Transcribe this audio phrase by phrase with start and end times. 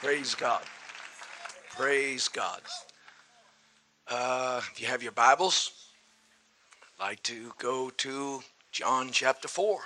[0.00, 0.62] Praise God.
[1.76, 2.60] Praise God.
[4.06, 5.72] Uh, if you have your Bibles,
[7.00, 8.40] I'd like to go to
[8.70, 9.80] John chapter 4.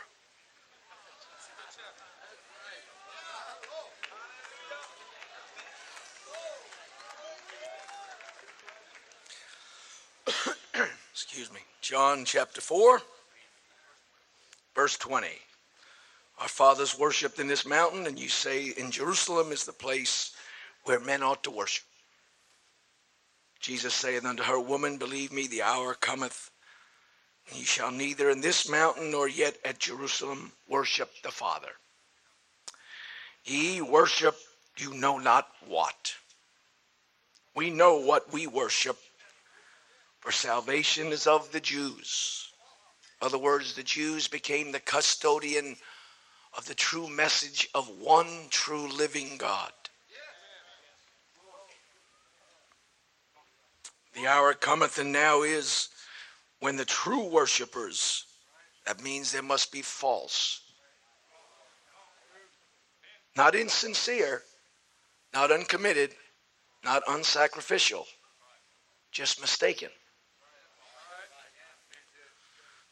[11.11, 11.61] Excuse me.
[11.81, 13.01] John chapter 4,
[14.75, 15.29] verse 20.
[16.39, 20.35] Our fathers worshipped in this mountain, and you say in Jerusalem is the place
[20.85, 21.85] where men ought to worship.
[23.61, 26.51] Jesus saith unto her, Woman, believe me, the hour cometh,
[27.49, 31.71] and ye shall neither in this mountain nor yet at Jerusalem worship the Father.
[33.45, 34.37] Ye worship
[34.79, 36.15] you know not what.
[37.55, 38.99] We know what we worship,
[40.21, 42.49] for salvation is of the Jews.
[43.21, 45.77] In other words, the Jews became the custodian
[46.57, 49.73] of the true message of one true living God.
[54.15, 55.89] The hour cometh and now is
[56.61, 58.27] when the true worshipers,
[58.87, 60.61] that means there must be false,
[63.37, 64.43] not insincere,
[65.33, 66.11] not uncommitted,
[66.85, 68.05] not unsacrificial,
[69.11, 69.89] just mistaken.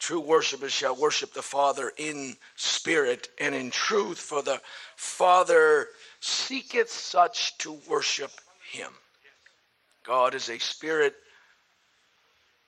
[0.01, 4.59] True worshipers shall worship the Father in spirit and in truth, for the
[4.95, 5.89] Father
[6.21, 8.31] seeketh such to worship
[8.71, 8.89] him.
[10.03, 11.13] God is a spirit.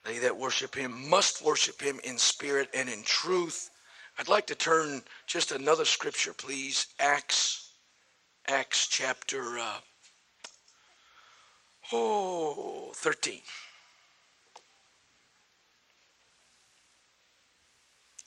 [0.06, 3.72] They that worship him must worship him in spirit and in truth.
[4.20, 6.86] I'd like to turn just another scripture, please.
[7.00, 7.72] Acts,
[8.48, 9.80] Acts chapter uh,
[11.92, 13.42] oh, 13.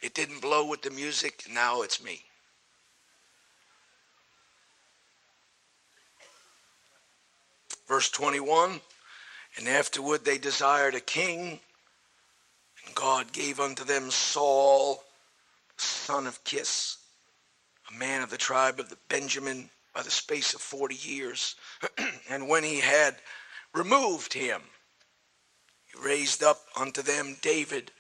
[0.01, 2.23] It didn't blow with the music, now it's me.
[7.89, 8.81] Verse 21
[9.57, 11.61] And afterward they desired a king,
[12.85, 15.03] and God gave unto them Saul,
[15.77, 16.97] son of Kish,
[17.91, 21.55] a man of the tribe of the Benjamin, by the space of forty years.
[22.29, 23.17] and when he had
[23.73, 24.61] removed him,
[25.87, 27.93] he raised up unto them David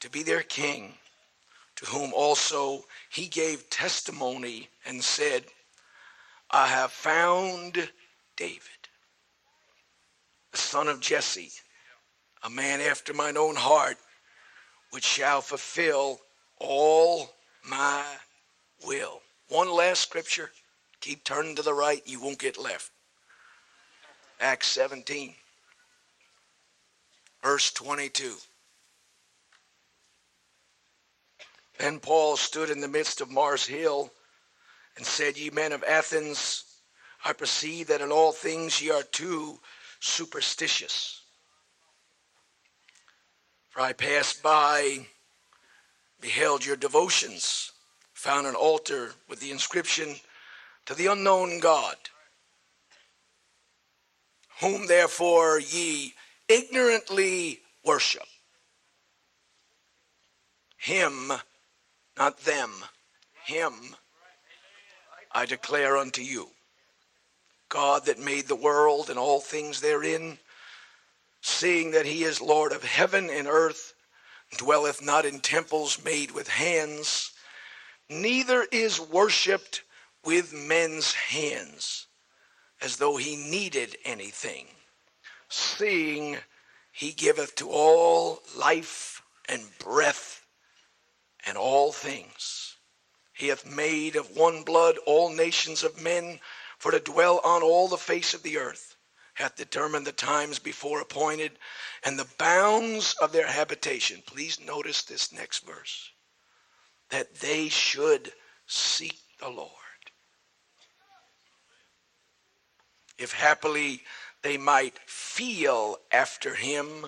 [0.00, 0.94] to be their king
[1.82, 5.44] to whom also he gave testimony and said,
[6.50, 7.90] I have found
[8.36, 8.60] David,
[10.52, 11.50] the son of Jesse,
[12.44, 13.96] a man after mine own heart,
[14.90, 16.20] which shall fulfill
[16.58, 17.30] all
[17.68, 18.04] my
[18.86, 19.20] will.
[19.48, 20.50] One last scripture.
[21.00, 22.92] Keep turning to the right, you won't get left.
[24.40, 25.34] Acts 17,
[27.42, 28.36] verse 22.
[31.82, 34.12] Then Paul stood in the midst of Mars Hill
[34.96, 36.62] and said, Ye men of Athens,
[37.24, 39.58] I perceive that in all things ye are too
[39.98, 41.22] superstitious.
[43.70, 45.06] For I passed by,
[46.20, 47.72] beheld your devotions,
[48.14, 50.14] found an altar with the inscription,
[50.86, 51.96] To the unknown God,
[54.60, 56.14] whom therefore ye
[56.48, 58.28] ignorantly worship.
[60.76, 61.32] Him
[62.16, 62.70] not them,
[63.44, 63.72] him,
[65.32, 66.50] I declare unto you.
[67.68, 70.38] God that made the world and all things therein,
[71.40, 73.94] seeing that he is Lord of heaven and earth,
[74.58, 77.32] dwelleth not in temples made with hands,
[78.08, 79.82] neither is worshipped
[80.24, 82.06] with men's hands,
[82.80, 84.66] as though he needed anything,
[85.48, 86.36] seeing
[86.92, 90.31] he giveth to all life and breath
[91.46, 92.76] and all things.
[93.32, 96.40] He hath made of one blood all nations of men
[96.78, 98.96] for to dwell on all the face of the earth,
[99.34, 101.52] hath determined the times before appointed
[102.04, 104.22] and the bounds of their habitation.
[104.26, 106.10] Please notice this next verse
[107.10, 108.32] that they should
[108.66, 109.70] seek the Lord.
[113.18, 114.02] If happily
[114.42, 117.06] they might feel after him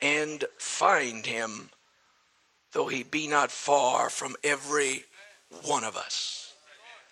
[0.00, 1.70] and find him
[2.72, 5.04] though he be not far from every
[5.64, 6.54] one of us.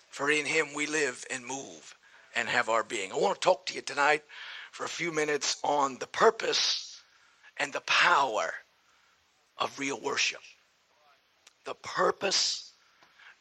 [0.09, 1.95] For in him we live and move
[2.35, 3.13] and have our being.
[3.13, 4.23] I want to talk to you tonight
[4.73, 7.01] for a few minutes on the purpose
[7.57, 8.53] and the power
[9.59, 10.41] of real worship.
[11.65, 12.73] The purpose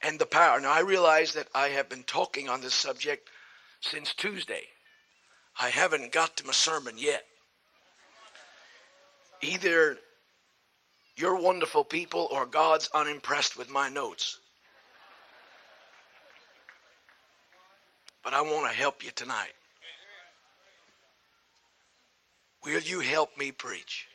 [0.02, 0.60] and the power.
[0.60, 3.30] Now, I realize that I have been talking on this subject
[3.82, 4.64] since Tuesday.
[5.60, 7.26] I haven't got to my sermon yet.
[9.42, 9.98] Either
[11.20, 14.40] you're wonderful people or God's unimpressed with my notes.
[18.30, 19.54] but I want to help you tonight.
[22.64, 24.08] Will you help me preach?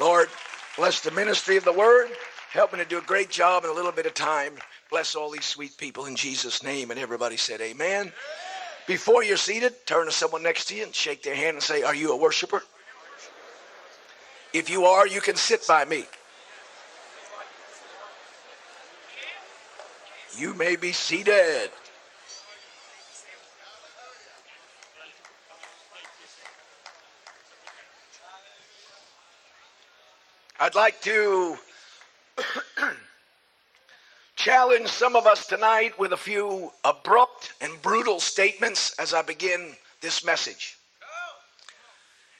[0.00, 0.28] Lord,
[0.76, 2.08] bless the ministry of the word.
[2.50, 4.54] Help me to do a great job in a little bit of time.
[4.90, 6.90] Bless all these sweet people in Jesus' name.
[6.90, 8.12] And everybody said, Amen.
[8.88, 11.82] Before you're seated, turn to someone next to you and shake their hand and say,
[11.82, 12.62] Are you a worshiper?
[14.56, 16.06] If you are, you can sit by me.
[20.38, 21.68] You may be seated.
[30.58, 31.58] I'd like to
[34.36, 39.76] challenge some of us tonight with a few abrupt and brutal statements as I begin
[40.00, 40.78] this message.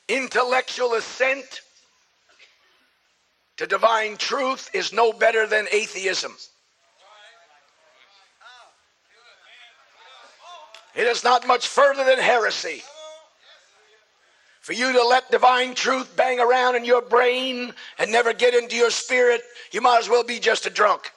[0.09, 1.61] Intellectual assent
[3.57, 6.37] to divine truth is no better than atheism.
[10.95, 12.83] It is not much further than heresy.
[14.61, 18.77] For you to let divine truth bang around in your brain and never get into
[18.77, 21.13] your spirit, you might as well be just a drunk.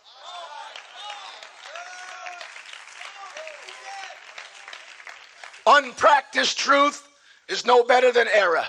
[5.66, 7.08] Unpracticed truth
[7.48, 8.66] is no better than error.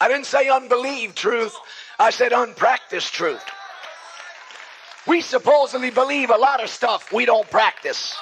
[0.00, 1.56] I didn't say unbelieved truth,
[1.98, 3.44] I said unpracticed truth.
[5.06, 8.14] We supposedly believe a lot of stuff we don't practice.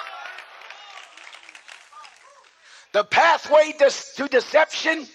[2.93, 5.05] The pathway to deception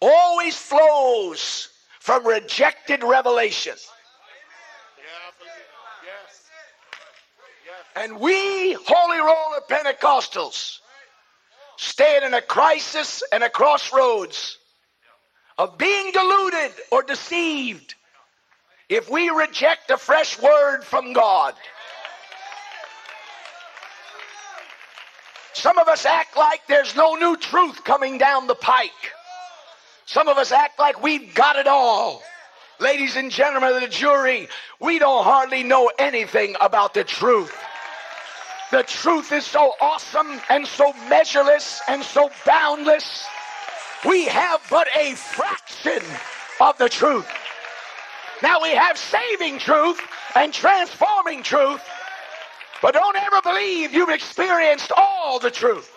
[0.00, 1.68] always flows
[2.00, 3.74] from rejected revelation.
[7.96, 10.80] And we, Holy Roller Pentecostals,
[11.76, 14.58] stand in a crisis and a crossroads
[15.58, 17.94] of being deluded or deceived
[18.88, 21.54] if we reject a fresh word from God.
[25.52, 28.90] Some of us act like there's no new truth coming down the pike.
[30.06, 32.22] Some of us act like we've got it all.
[32.80, 34.48] Ladies and gentlemen of the jury,
[34.80, 37.56] we don't hardly know anything about the truth.
[38.72, 43.24] The truth is so awesome and so measureless and so boundless.
[44.04, 46.02] We have but a fraction
[46.60, 47.26] of the truth.
[48.42, 50.00] Now we have saving truth
[50.34, 51.80] and transforming truth,
[52.82, 55.90] but don't ever believe you've experienced all the truth.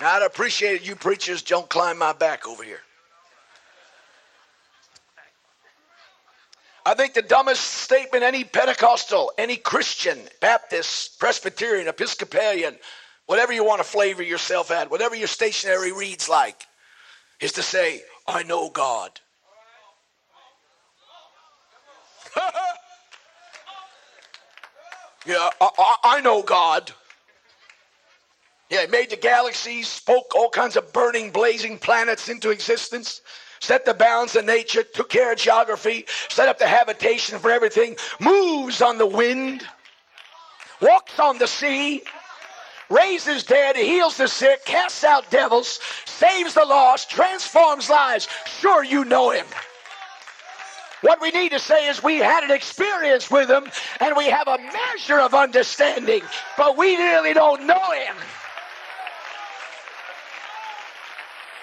[0.00, 2.80] Now, I'd appreciate it you preachers don't climb my back over here.
[6.84, 12.76] I think the dumbest statement any Pentecostal, any Christian, Baptist, Presbyterian, Episcopalian,
[13.26, 16.64] whatever you want to flavor yourself at, whatever your stationery reads like,
[17.40, 19.20] is to say, I know God.
[25.26, 26.90] yeah, I, I, I know God.
[28.70, 33.20] Yeah, he made the galaxies, spoke all kinds of burning, blazing planets into existence
[33.62, 37.96] set the bounds of nature, took care of geography, set up the habitation for everything,
[38.18, 39.62] moves on the wind,
[40.80, 42.02] walks on the sea,
[42.90, 48.28] raises dead, heals the sick, casts out devils, saves the lost, transforms lives.
[48.46, 49.46] Sure, you know him.
[51.02, 53.68] What we need to say is we had an experience with him
[54.00, 56.22] and we have a measure of understanding,
[56.56, 58.16] but we really don't know him.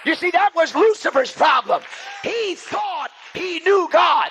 [0.06, 1.82] You see, that was Lucifer's problem.
[2.24, 4.30] He thought he knew God.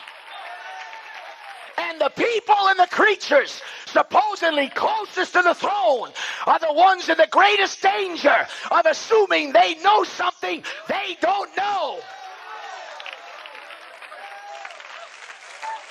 [1.79, 6.11] And the people and the creatures supposedly closest to the throne
[6.47, 12.01] are the ones in the greatest danger of assuming they know something they don't know.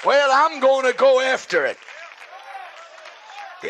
[0.06, 1.78] Well, I'm going to go after it.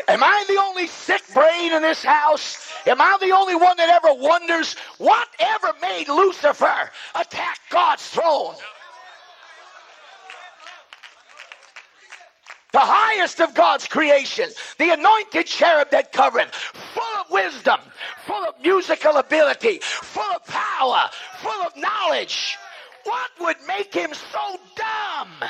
[0.06, 2.70] Am I the only sick brain in this house?
[2.86, 8.54] Am I the only one that ever wonders whatever made Lucifer attack God's throne?
[12.72, 17.80] The highest of God's creation, the anointed cherub that covered, full of wisdom,
[18.26, 22.58] full of musical ability, full of power, full of knowledge.
[23.04, 25.48] What would make him so dumb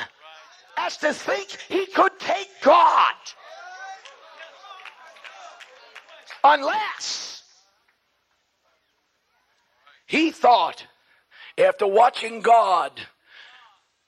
[0.77, 3.15] as to think he could take God?
[6.43, 7.43] Unless
[10.05, 10.85] he thought,
[11.57, 12.99] after watching God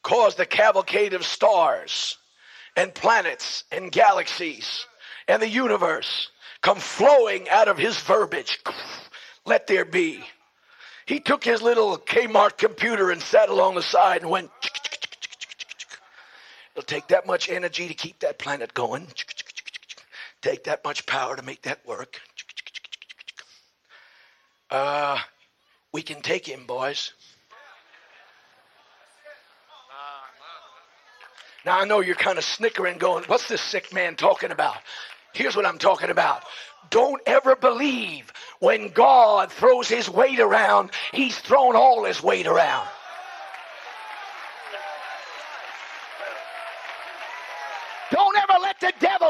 [0.03, 2.17] cause the cavalcade of stars
[2.75, 4.85] and planets and galaxies
[5.27, 6.29] and the universe
[6.61, 8.59] come flowing out of his verbiage,
[9.45, 10.23] let there be.
[11.05, 14.49] He took his little Kmart computer and sat along the side and went.
[16.73, 19.07] It'll take that much energy to keep that planet going.
[20.41, 22.19] Take that much power to make that work.
[24.69, 25.19] Uh,
[25.91, 27.13] we can take him, boys.
[31.63, 34.77] Now I know you're kind of snickering, going, What's this sick man talking about?
[35.33, 36.43] Here's what I'm talking about.
[36.89, 42.87] Don't ever believe when God throws his weight around, he's thrown all his weight around.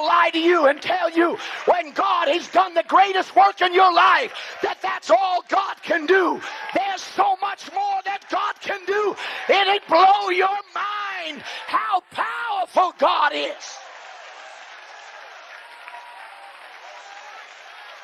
[0.06, 3.94] Lie to you and tell you when God has done the greatest work in your
[3.94, 6.42] life that that's all God can do.
[6.74, 9.16] There's so much more that God can do.
[9.50, 13.78] It'd blow your mind how powerful God is.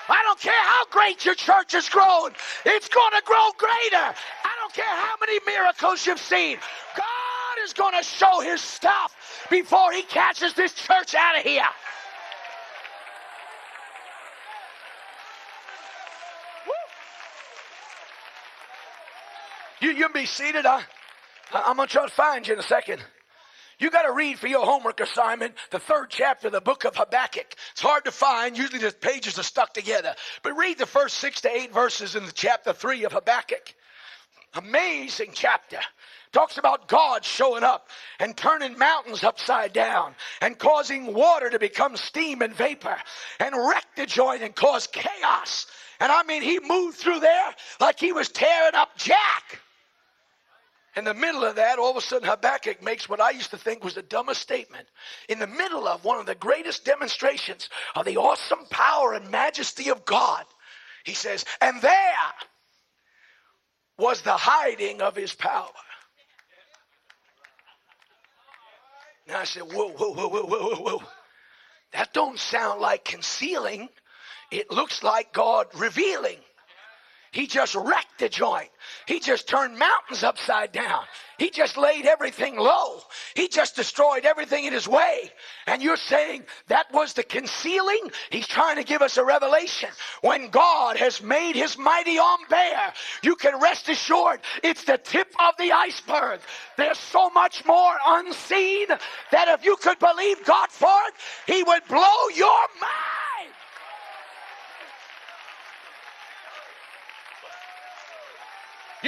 [0.09, 2.31] I don't care how great your church has grown,
[2.65, 4.15] it's going to grow greater.
[4.43, 6.57] I don't care how many miracles you've seen.
[6.95, 11.67] God is going to show his stuff before he catches this church out of here.
[19.87, 20.65] You, you be seated.
[20.65, 20.83] I,
[21.53, 23.01] I'm going to try to find you in a second.
[23.79, 26.97] You got to read for your homework assignment the third chapter of the book of
[26.97, 27.55] Habakkuk.
[27.71, 28.57] It's hard to find.
[28.57, 30.13] Usually the pages are stuck together.
[30.43, 33.73] But read the first six to eight verses in the chapter three of Habakkuk.
[34.55, 35.79] Amazing chapter.
[36.33, 37.87] Talks about God showing up
[38.19, 42.97] and turning mountains upside down and causing water to become steam and vapor
[43.39, 45.65] and wreck the joint and cause chaos.
[46.01, 49.61] And I mean, he moved through there like he was tearing up Jack.
[50.97, 53.57] In the middle of that, all of a sudden, Habakkuk makes what I used to
[53.57, 54.87] think was the dumbest statement.
[55.29, 59.91] In the middle of one of the greatest demonstrations of the awesome power and majesty
[59.91, 60.43] of God,
[61.03, 62.33] he says, And there
[63.99, 65.69] was the hiding of his power.
[69.27, 71.03] Now I said, Whoa, whoa, whoa, whoa, whoa, whoa, whoa.
[71.93, 73.89] That don't sound like concealing.
[74.49, 76.39] It looks like God revealing.
[77.31, 78.69] He just wrecked the joint.
[79.05, 81.03] He just turned mountains upside down.
[81.37, 83.01] He just laid everything low.
[83.35, 85.31] He just destroyed everything in his way.
[85.67, 88.11] And you're saying that was the concealing?
[88.31, 89.89] He's trying to give us a revelation.
[90.21, 95.33] When God has made his mighty arm bare, you can rest assured it's the tip
[95.39, 96.39] of the iceberg.
[96.77, 98.87] There's so much more unseen
[99.31, 103.26] that if you could believe God for it, he would blow your mind.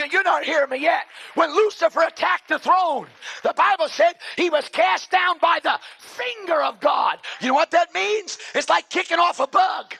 [0.06, 1.04] You're not hearing me yet.
[1.36, 3.08] When Lucifer attacked the throne,
[3.44, 7.20] the Bible said he was cast down by the finger of God.
[7.42, 8.38] You know what that means?
[8.56, 9.96] It's like kicking off a bug.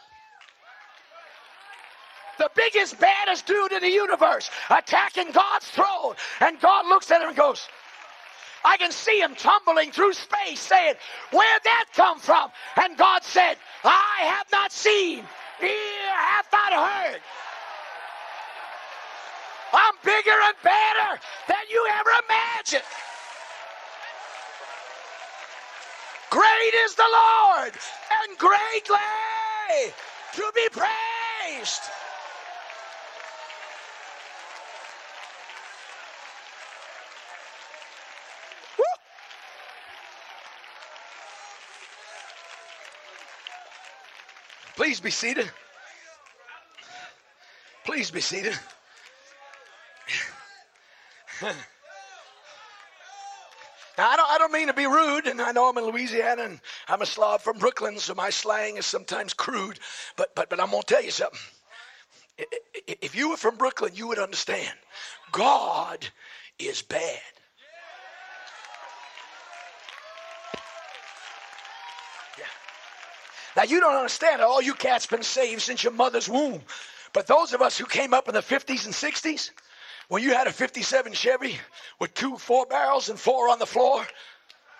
[2.38, 6.16] The biggest, baddest dude in the universe attacking God's throne.
[6.40, 7.68] And God looks at him and goes,
[8.64, 10.96] I can see him tumbling through space saying,
[11.32, 12.50] Where'd that come from?
[12.78, 15.20] And God said, I have not seen,
[15.62, 17.22] ear hath not heard
[19.74, 22.84] I'm bigger and better than you ever imagined.
[26.30, 27.74] Great is the Lord
[28.22, 29.94] and greatly
[30.34, 31.82] to be praised.
[44.76, 45.52] Please be seated.
[47.84, 48.58] Please be seated.
[51.42, 51.54] now,
[53.98, 56.60] I don't, I don't mean to be rude, and I know I'm in Louisiana and
[56.88, 59.80] I'm a Slav from Brooklyn, so my slang is sometimes crude,
[60.18, 61.40] but, but, but I'm going to tell you something.
[63.02, 64.74] If you were from Brooklyn, you would understand.
[65.32, 66.08] God
[66.58, 67.20] is bad.
[73.58, 76.62] Now, you don't understand all you cats been saved since your mother's womb.
[77.12, 79.52] But those of us who came up in the 50s and 60s,
[80.10, 81.58] when you had a 57 Chevy
[82.00, 84.06] with two four barrels and four on the floor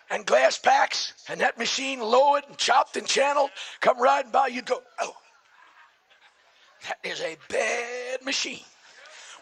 [0.10, 4.66] and glass packs, and that machine lowered and chopped and channeled, come riding by, you'd
[4.66, 5.16] go, oh,
[6.88, 8.64] that is a bad machine.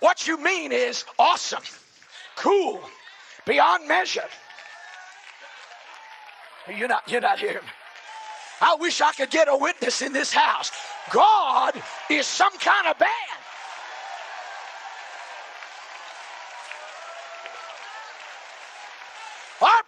[0.01, 1.63] What you mean is awesome,
[2.35, 2.81] cool,
[3.45, 4.27] beyond measure.
[6.67, 7.71] You're not, you're not hearing me.
[8.59, 10.69] I wish I could get a witness in this house.
[11.11, 13.46] God is some kind of bad.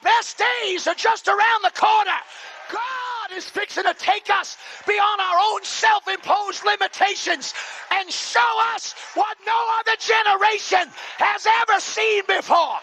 [0.03, 2.17] Best days are just around the corner.
[2.71, 7.53] God is fixing to take us beyond our own self imposed limitations
[7.91, 12.79] and show us what no other generation has ever seen before.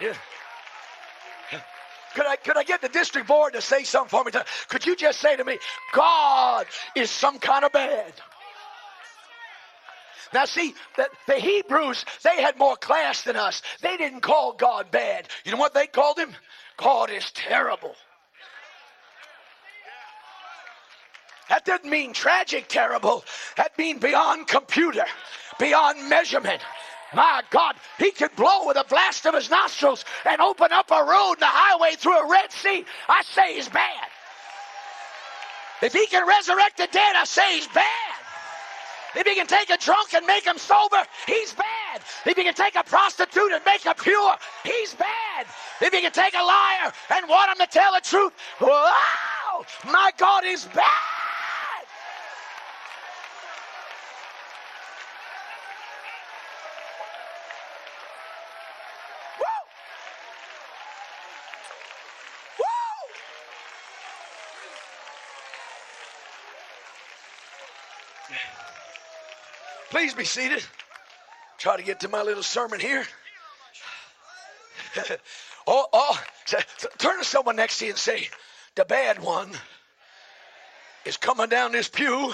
[0.00, 0.14] Yeah.
[2.14, 4.32] Could I, could I get the district board to say something for me?
[4.68, 5.58] Could you just say to me,
[5.92, 8.12] God is some kind of bad?
[10.32, 13.62] Now, see, the, the, Hebrews, they had more class than us.
[13.80, 15.28] They didn't call God bad.
[15.44, 16.32] You know what they called him?
[16.76, 17.94] God is terrible.
[21.48, 23.24] That didn't mean tragic terrible.
[23.56, 25.04] That means beyond computer,
[25.58, 26.62] beyond measurement.
[27.14, 31.04] My God, he could blow with a blast of his nostrils and open up a
[31.04, 32.86] road and a highway through a Red Sea.
[33.06, 34.08] I say he's bad.
[35.82, 38.11] If he can resurrect the dead, I say he's bad.
[39.14, 42.00] If he can take a drunk and make him sober, he's bad.
[42.24, 45.46] If he can take a prostitute and make her pure, he's bad.
[45.80, 50.12] If he can take a liar and want him to tell the truth, wow, my
[50.16, 51.11] God is bad.
[69.92, 70.64] Please be seated.
[71.58, 73.04] Try to get to my little sermon here.
[75.66, 76.22] oh, oh,
[76.96, 78.26] turn to someone next to you and say,
[78.74, 79.50] the bad one
[81.04, 82.32] is coming down this pew.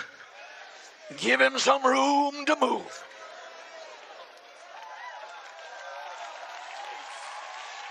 [1.17, 3.05] Give him some room to move.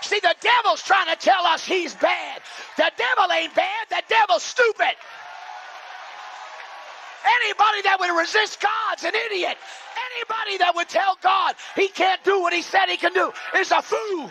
[0.00, 2.40] See, the devil's trying to tell us he's bad.
[2.78, 4.96] The devil ain't bad, the devil's stupid.
[7.44, 9.56] Anybody that would resist God's an idiot.
[10.14, 13.70] Anybody that would tell God he can't do what he said he can do is
[13.70, 14.30] a fool.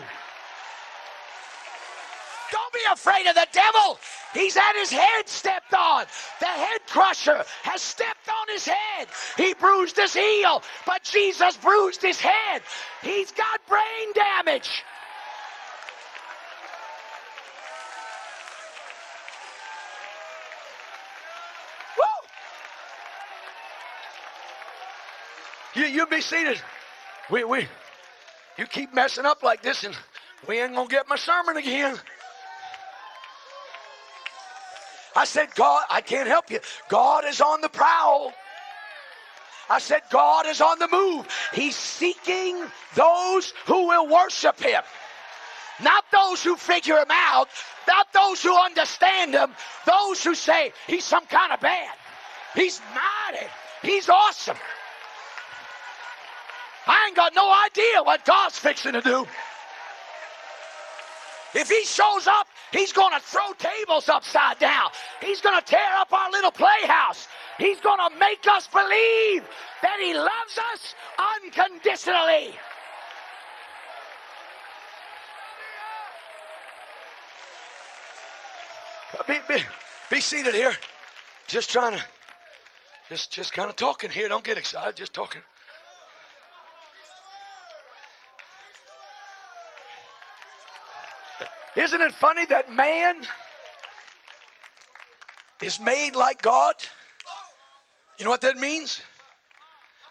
[2.50, 3.98] Don't be afraid of the devil.
[4.34, 6.06] He's had his head stepped on.
[6.40, 9.08] The head crusher has stepped on his head.
[9.36, 12.62] He bruised his heel, but Jesus bruised his head.
[13.02, 14.82] He's got brain damage.
[25.78, 26.60] You, you be seated.
[27.30, 27.68] We, we,
[28.56, 29.96] you keep messing up like this, and
[30.48, 31.96] we ain't gonna get my sermon again.
[35.14, 36.58] I said, God, I can't help you.
[36.88, 38.32] God is on the prowl.
[39.70, 41.28] I said, God is on the move.
[41.54, 42.60] He's seeking
[42.96, 44.82] those who will worship Him.
[45.80, 47.48] Not those who figure Him out,
[47.86, 49.54] not those who understand Him,
[49.86, 51.94] those who say He's some kind of bad.
[52.56, 53.46] He's mighty.
[53.82, 54.56] He's awesome.
[57.08, 59.26] Ain't got no idea what God's fixing to do.
[61.54, 64.90] If he shows up, he's going to throw tables upside down.
[65.22, 67.26] He's going to tear up our little playhouse.
[67.56, 69.42] He's going to make us believe
[69.80, 70.94] that he loves us
[71.42, 72.54] unconditionally.
[79.18, 79.62] Uh, be, be,
[80.10, 80.74] be seated here.
[81.46, 82.04] Just trying to,
[83.08, 84.28] just, just kind of talking here.
[84.28, 84.94] Don't get excited.
[84.94, 85.40] Just talking.
[91.78, 93.14] Isn't it funny that man
[95.62, 96.74] is made like God?
[98.18, 99.00] You know what that means?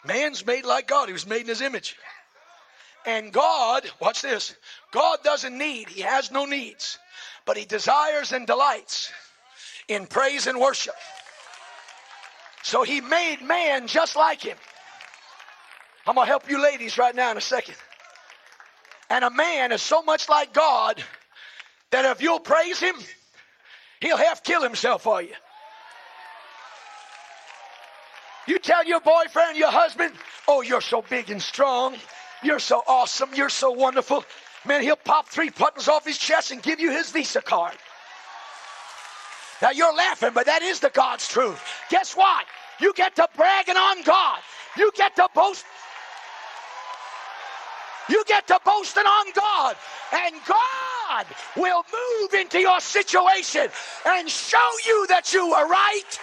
[0.05, 1.09] Man's made like God.
[1.09, 1.97] He was made in his image.
[3.05, 4.55] And God, watch this,
[4.91, 6.99] God doesn't need, he has no needs,
[7.45, 9.11] but he desires and delights
[9.89, 10.95] in praise and worship.
[12.63, 14.57] So he made man just like him.
[16.05, 17.75] I'm going to help you ladies right now in a second.
[19.09, 21.03] And a man is so much like God
[21.91, 22.95] that if you'll praise him,
[24.01, 25.33] he'll half kill himself for you.
[28.47, 30.13] You tell your boyfriend, your husband,
[30.47, 31.95] oh, you're so big and strong.
[32.41, 33.29] You're so awesome.
[33.35, 34.23] You're so wonderful.
[34.65, 37.73] Man, he'll pop three buttons off his chest and give you his Visa card.
[39.61, 41.59] Now you're laughing, but that is the God's truth.
[41.89, 42.45] Guess what?
[42.79, 44.39] You get to bragging on God.
[44.77, 45.65] You get to boast.
[48.09, 49.75] You get to boasting on God.
[50.13, 53.67] And God God will move into your situation
[54.05, 56.19] and show you that you were right.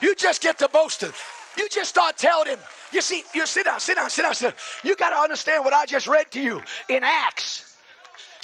[0.00, 1.12] You just get to boasting.
[1.56, 2.58] You just start telling him.
[2.92, 4.54] You see, you sit down, sit down, sit down, sit down.
[4.82, 7.73] You got to understand what I just read to you in Acts.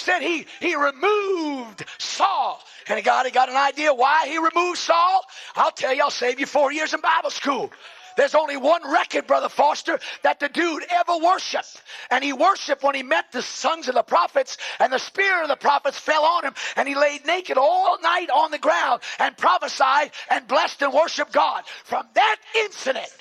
[0.01, 2.59] Said he he removed Saul.
[2.87, 5.23] And God he got an idea why he removed Saul.
[5.55, 7.71] I'll tell you, I'll save you four years in Bible school.
[8.17, 11.81] There's only one record, Brother Foster, that the dude ever worshiped.
[12.09, 15.49] And he worshiped when he met the sons of the prophets, and the spirit of
[15.49, 19.37] the prophets fell on him, and he laid naked all night on the ground and
[19.37, 21.63] prophesied and blessed and worshiped God.
[21.83, 23.11] From that incident,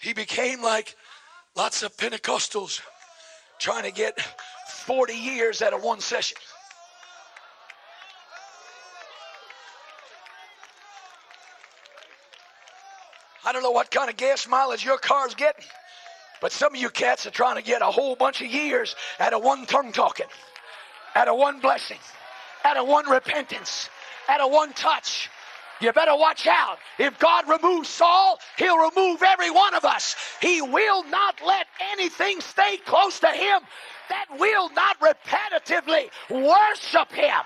[0.00, 0.96] he became like
[1.56, 2.80] lots of Pentecostals
[3.58, 4.18] trying to get
[4.88, 6.38] 40 years out of one session.
[13.44, 15.66] I don't know what kind of gas mileage your car's getting,
[16.40, 19.34] but some of you cats are trying to get a whole bunch of years out
[19.34, 20.26] of one tongue talking,
[21.14, 21.98] out of one blessing,
[22.64, 23.90] out of one repentance,
[24.26, 25.28] out of one touch.
[25.82, 26.78] You better watch out.
[26.98, 30.16] If God removes Saul, he'll remove every one of us.
[30.40, 33.60] He will not let anything stay close to him
[34.08, 37.44] that will not repetitively worship him.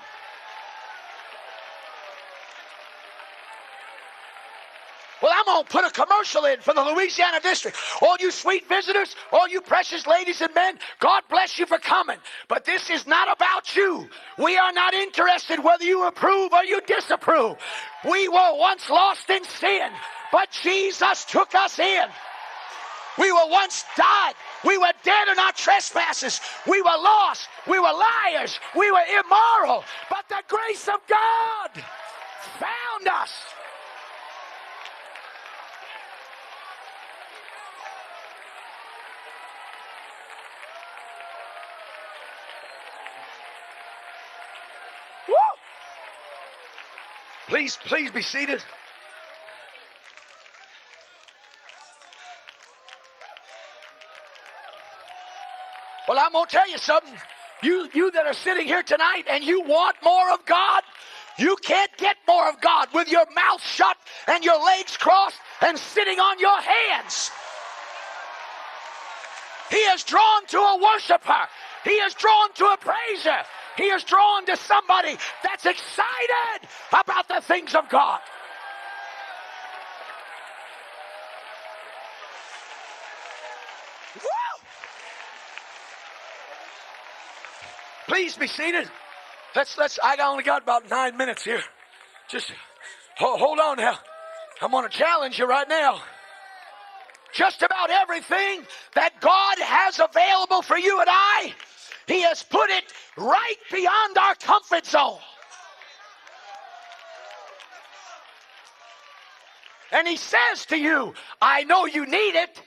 [5.23, 7.77] Well, I'm going to put a commercial in for the Louisiana District.
[8.01, 12.19] All you sweet visitors, all you precious ladies and men, God bless you for coming.
[12.49, 14.09] But this is not about you.
[14.37, 17.57] We are not interested whether you approve or you disapprove.
[18.05, 19.91] We were once lost in sin,
[20.33, 22.07] but Jesus took us in.
[23.19, 24.35] We were once died.
[24.65, 26.41] We were dead in our trespasses.
[26.67, 27.49] We were lost.
[27.69, 28.59] We were liars.
[28.77, 29.85] We were immoral.
[30.09, 31.71] But the grace of God
[32.59, 33.33] found us.
[47.49, 48.65] Please, please be seated.
[56.23, 57.15] I'm going to tell you something.
[57.63, 60.83] You, you that are sitting here tonight and you want more of God,
[61.39, 63.97] you can't get more of God with your mouth shut
[64.29, 67.31] and your legs crossed and sitting on your hands.
[69.71, 71.49] He is drawn to a worshiper.
[71.85, 73.39] He is drawn to a praiser.
[73.77, 78.21] He is drawn to somebody that's excited about the things of God.
[88.09, 88.91] Please be seated.
[89.55, 89.99] Let's let's.
[90.03, 91.63] I only got about nine minutes here.
[92.29, 92.53] Just
[93.17, 93.99] hold, hold on now.
[94.61, 96.01] I'm going to challenge you right now.
[97.33, 101.55] Just about everything that God has available for you and I
[102.07, 102.85] he has put it
[103.17, 105.19] right beyond our comfort zone.
[109.93, 112.61] And He says to you, I know you need it,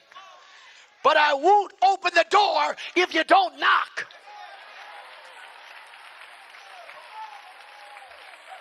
[1.04, 4.08] but I won't open the door if you don't knock.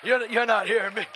[0.04, 1.06] You're, you're not hearing me.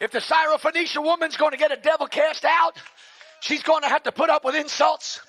[0.00, 2.76] If the Syrophoenician woman's going to get a devil cast out,
[3.44, 5.20] She's going to have to put up with insults.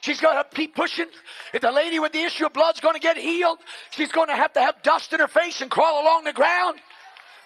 [0.00, 1.06] She's going to keep pushing.
[1.52, 3.58] If the lady with the issue of blood's going to get healed,
[3.90, 6.78] she's going to have to have dust in her face and crawl along the ground.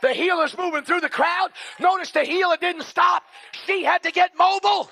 [0.03, 1.49] The healer's moving through the crowd.
[1.81, 3.23] Notice the healer didn't stop.
[3.65, 4.91] She had to get mobile.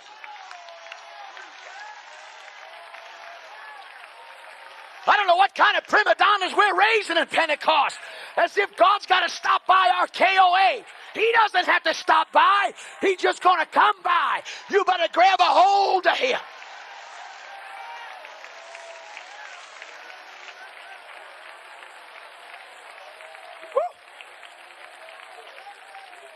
[5.07, 7.97] I don't know what kind of prima donnas we're raising in Pentecost.
[8.37, 10.85] As if God's got to stop by our KOA.
[11.15, 12.73] He doesn't have to stop by.
[13.01, 14.43] He's just going to come by.
[14.71, 16.39] You better grab a hold of him.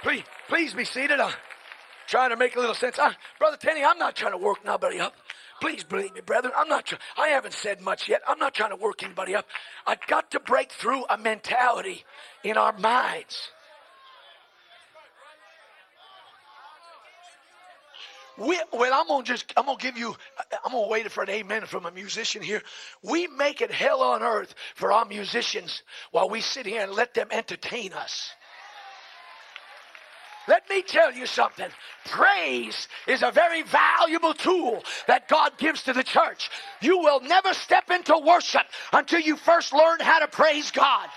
[0.02, 1.18] Please, please be seated.
[1.18, 1.32] I'm
[2.06, 2.98] trying to make a little sense.
[2.98, 5.14] I, Brother Tenney, I'm not trying to work nobody up.
[5.64, 6.52] Please believe me, brethren.
[6.54, 6.84] I'm not.
[6.84, 8.20] Try- I haven't said much yet.
[8.28, 9.46] I'm not trying to work anybody up.
[9.86, 12.04] I've got to break through a mentality
[12.42, 13.48] in our minds
[18.36, 20.14] We, well, I'm gonna just, I'm gonna give you,
[20.64, 22.62] I'm gonna wait for an amen from a musician here.
[23.02, 27.14] We make it hell on earth for our musicians while we sit here and let
[27.14, 28.30] them entertain us.
[30.46, 31.68] Let me tell you something.
[32.04, 36.50] Praise is a very valuable tool that God gives to the church.
[36.80, 41.08] You will never step into worship until you first learn how to praise God.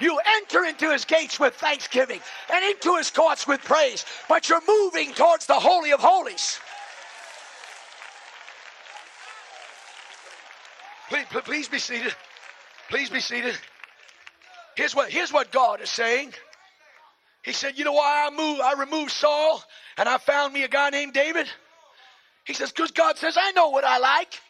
[0.00, 2.20] You enter into his gates with thanksgiving
[2.52, 6.60] and into his courts with praise, but you're moving towards the Holy of Holies.
[11.08, 12.14] Please, please be seated.
[12.90, 13.58] Please be seated.
[14.78, 16.32] Here's what, here's what God is saying.
[17.42, 19.60] He said, You know why I moved, I removed Saul
[19.96, 21.48] and I found me a guy named David?
[22.44, 24.40] He says, Because God says, I know what I like.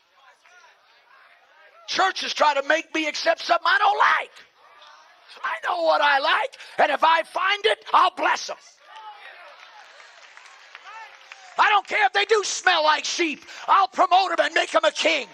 [1.86, 4.30] Churches try to make me accept something I don't like.
[5.42, 8.56] I know what I like, and if I find it, I'll bless them.
[11.58, 13.46] I don't care if they do smell like sheep.
[13.66, 15.26] I'll promote them and make them a king.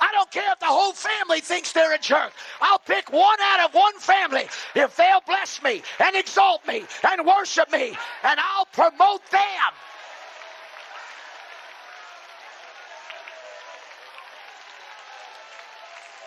[0.00, 2.32] I don't care if the whole family thinks they're a jerk.
[2.60, 7.26] I'll pick one out of one family if they'll bless me and exalt me and
[7.26, 9.40] worship me, and I'll promote them.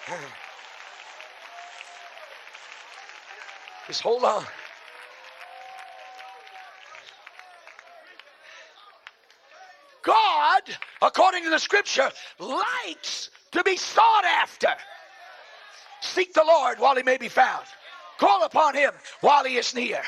[3.88, 4.46] Just hold on.
[10.04, 10.62] God,
[11.02, 14.70] according to the scripture, likes to be sought after.
[16.02, 17.66] Seek the Lord while he may be found.
[18.18, 20.02] Call upon him while he is near.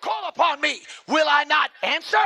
[0.00, 0.80] Call upon me.
[1.08, 2.16] Will I not answer?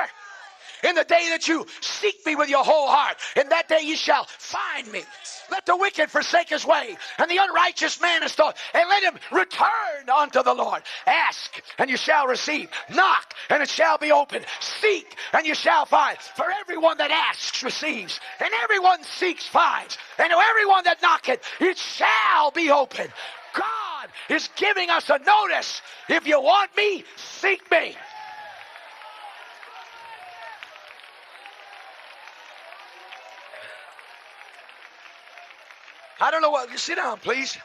[0.83, 3.97] In the day that you seek me with your whole heart, in that day you
[3.97, 5.03] shall find me.
[5.51, 9.19] Let the wicked forsake his way, and the unrighteous man his thought, and let him
[9.33, 10.83] return unto the Lord.
[11.07, 12.71] Ask, and you shall receive.
[12.89, 14.47] Knock, and it shall be opened.
[14.61, 16.19] Seek, and you shall find.
[16.19, 21.79] For everyone that asks receives, and everyone seeks finds, and to everyone that knocketh, it
[21.79, 23.13] shall be opened.
[23.55, 25.83] God is giving us a notice.
[26.09, 27.97] If you want me, seek me.
[36.21, 36.77] I don't know what.
[36.79, 37.57] Sit down, please.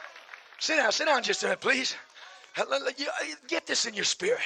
[0.58, 0.92] Sit down.
[0.92, 1.94] Sit down just a minute, please.
[2.56, 2.64] Uh,
[3.48, 4.40] get this in your spirit.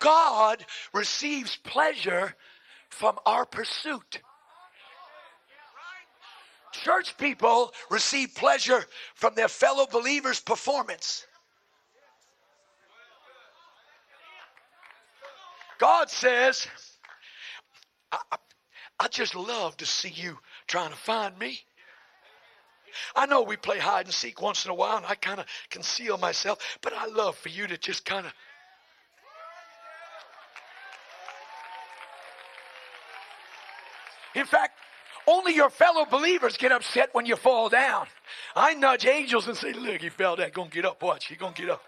[0.00, 2.34] God receives pleasure
[2.90, 4.20] from our pursuit.
[6.72, 11.26] Church people receive pleasure from their fellow believers' performance.
[15.78, 16.66] God says,
[18.10, 18.36] I, I,
[19.00, 21.60] I just love to see you trying to find me.
[23.14, 25.46] I know we play hide and seek once in a while, and I kind of
[25.70, 28.32] conceal myself, but I love for you to just kind of.
[34.34, 34.78] In fact,
[35.26, 38.06] only your fellow believers get upset when you fall down.
[38.54, 40.50] I nudge angels and say, Look, he fell down.
[40.52, 41.02] Gonna get up.
[41.02, 41.26] Watch.
[41.26, 41.82] He gonna get up.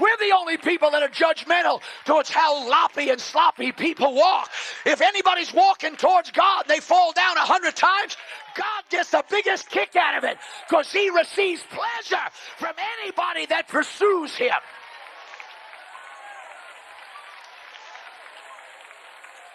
[0.00, 4.50] We're the only people that are judgmental towards how loppy and sloppy people walk.
[4.86, 8.16] If anybody's walking towards God they fall down a hundred times,
[8.54, 12.24] God gets the biggest kick out of it because he receives pleasure
[12.58, 14.50] from anybody that pursues him.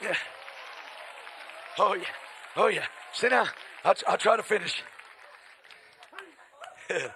[0.01, 0.15] Yeah.
[1.79, 2.03] Oh, yeah.
[2.55, 2.85] Oh, yeah.
[3.13, 3.47] Sit down.
[3.83, 4.83] I'll, I'll try to finish.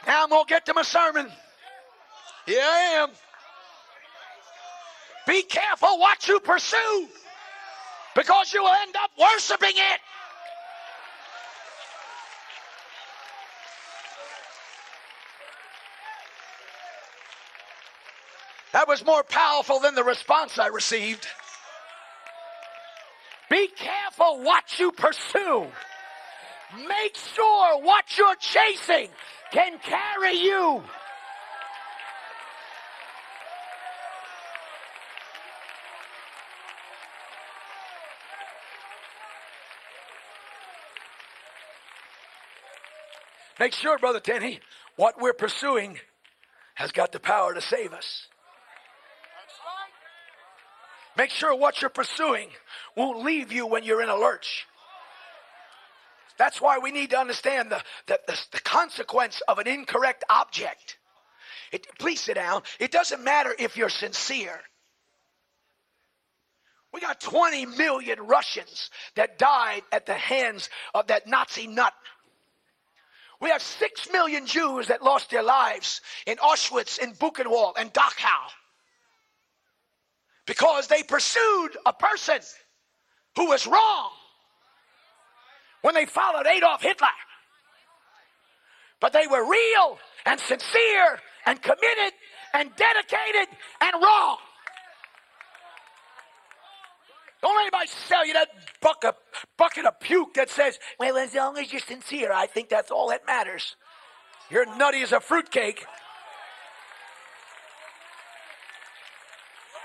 [0.07, 1.29] now I'm going to get to my sermon.
[2.45, 3.11] Here I am.
[5.27, 7.09] Be careful what you pursue
[8.15, 10.01] because you will end up worshiping it.
[18.73, 21.27] That was more powerful than the response I received.
[23.51, 25.67] Be careful what you pursue.
[26.77, 29.09] Make sure what you're chasing
[29.53, 30.83] can carry you.
[43.59, 44.61] Make sure, Brother Tenney,
[44.97, 45.99] what we're pursuing
[46.77, 48.30] has got the power to save us.
[51.17, 52.49] Make sure what you're pursuing
[52.97, 54.67] won't leave you when you're in a lurch.
[56.39, 60.97] That's why we need to understand the, the, the, the consequence of an incorrect object.
[61.73, 62.63] It, please sit down.
[62.79, 64.59] It doesn't matter if you're sincere.
[66.93, 71.93] We got 20 million Russians that died at the hands of that Nazi nut.
[73.41, 78.51] We have 6 million Jews that lost their lives in Auschwitz, in Buchenwald, and Dachau
[80.47, 82.39] because they pursued a person
[83.37, 84.11] who was wrong
[85.83, 87.09] when they followed Adolf Hitler.
[89.01, 92.13] But they were real and sincere and committed
[92.53, 93.49] and dedicated
[93.81, 94.37] and wrong.
[97.41, 98.49] Don't let anybody sell you that
[98.83, 99.15] bucket,
[99.57, 103.09] bucket of puke that says, well, as long as you're sincere, I think that's all
[103.09, 103.77] that matters.
[104.51, 105.87] You're nutty as a fruitcake.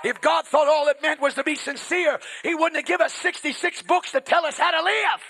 [0.06, 3.12] If God thought all it meant was to be sincere, He wouldn't have given us
[3.14, 5.20] 66 books to tell us how to live.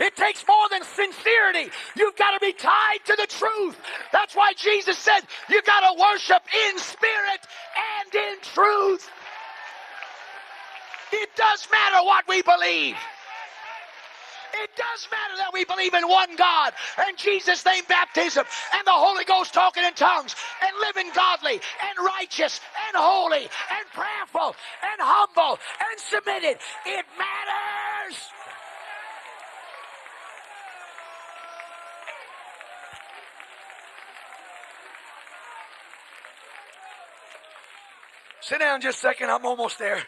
[0.00, 1.72] It takes more than sincerity.
[1.96, 3.80] You've got to be tied to the truth.
[4.12, 7.46] That's why Jesus said "You've got to worship in spirit
[8.02, 9.10] and in truth.
[11.12, 12.96] It does matter what we believe.
[14.54, 16.72] It does matter that we believe in one God
[17.06, 22.06] and Jesus' name baptism and the Holy Ghost talking in tongues and living godly and
[22.06, 26.58] righteous and holy and prayerful and humble and submitted.
[26.86, 28.18] It matters.
[38.40, 39.30] Sit down just a second.
[39.30, 40.02] I'm almost there.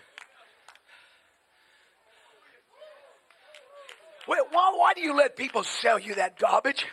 [4.26, 6.86] Why, why do you let people sell you that garbage?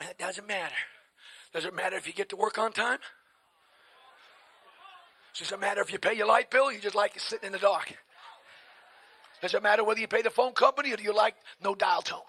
[0.00, 0.74] Well, it doesn't matter.
[1.54, 2.98] Does it matter if you get to work on time?
[5.38, 7.58] Does it matter if you pay your light bill you just like sitting in the
[7.58, 7.92] dark?
[9.42, 12.02] Does it matter whether you pay the phone company or do you like no dial
[12.02, 12.20] tone?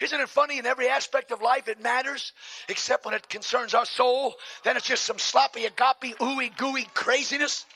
[0.00, 2.32] Isn't it funny in every aspect of life it matters,
[2.68, 4.34] except when it concerns our soul?
[4.62, 7.66] Then it's just some sloppy, agape, ooey gooey craziness.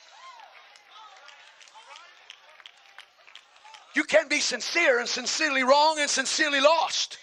[3.95, 7.17] You can be sincere and sincerely wrong and sincerely lost.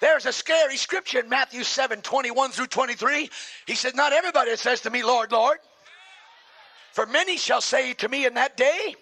[0.00, 3.30] There's a scary scripture in Matthew 7 21 through 23.
[3.66, 5.58] He said, Not everybody says to me, Lord, Lord.
[6.92, 8.96] For many shall say to me in that day,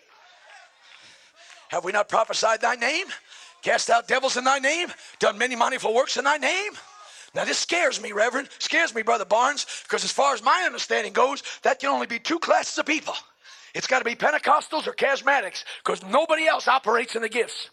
[1.68, 3.06] Have we not prophesied thy name?
[3.62, 4.88] Cast out devils in thy name?
[5.18, 6.72] Done many wonderful works in thy name?
[7.34, 8.48] Now, this scares me, Reverend.
[8.58, 12.18] Scares me, Brother Barnes, because as far as my understanding goes, that can only be
[12.18, 13.14] two classes of people.
[13.74, 17.70] It's got to be Pentecostals or Charismatics, because nobody else operates in the gifts.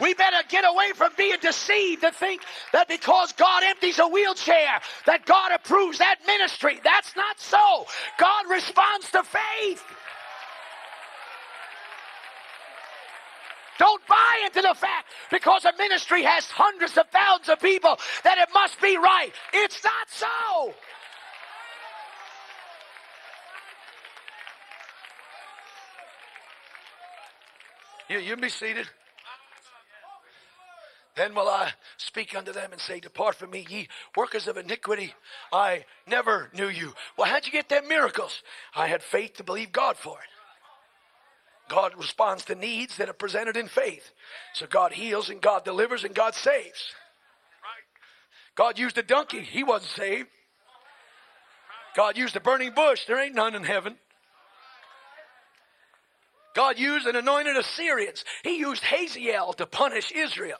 [0.00, 4.80] We better get away from being deceived to think that because God empties a wheelchair,
[5.06, 6.80] that God approves that ministry.
[6.82, 7.86] That's not so.
[8.18, 9.82] God responds to faith.
[13.78, 18.38] Don't buy into the fact because a ministry has hundreds of thousands of people that
[18.38, 19.32] it must be right.
[19.52, 20.74] It's not so.
[28.08, 28.86] You, you be seated.
[31.16, 35.14] Then will I speak unto them and say, Depart from me, ye workers of iniquity.
[35.52, 36.92] I never knew you.
[37.16, 38.42] Well, how'd you get them miracles?
[38.74, 40.33] I had faith to believe God for it.
[41.68, 44.10] God responds to needs that are presented in faith.
[44.52, 46.92] So God heals and God delivers and God saves.
[48.54, 50.28] God used a donkey, he wasn't saved.
[51.96, 53.96] God used a burning bush, there ain't none in heaven.
[56.54, 58.24] God used an anointed Assyrians.
[58.44, 60.58] He used Hazael to punish Israel.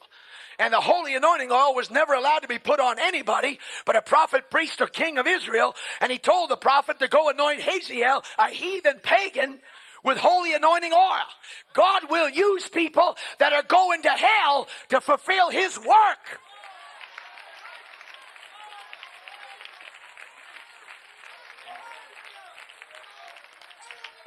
[0.59, 4.01] And the holy anointing oil was never allowed to be put on anybody but a
[4.01, 5.75] prophet, priest, or king of Israel.
[5.99, 9.59] And he told the prophet to go anoint Hazael, a heathen pagan,
[10.05, 11.25] with holy anointing oil.
[11.73, 16.39] God will use people that are going to hell to fulfill his work.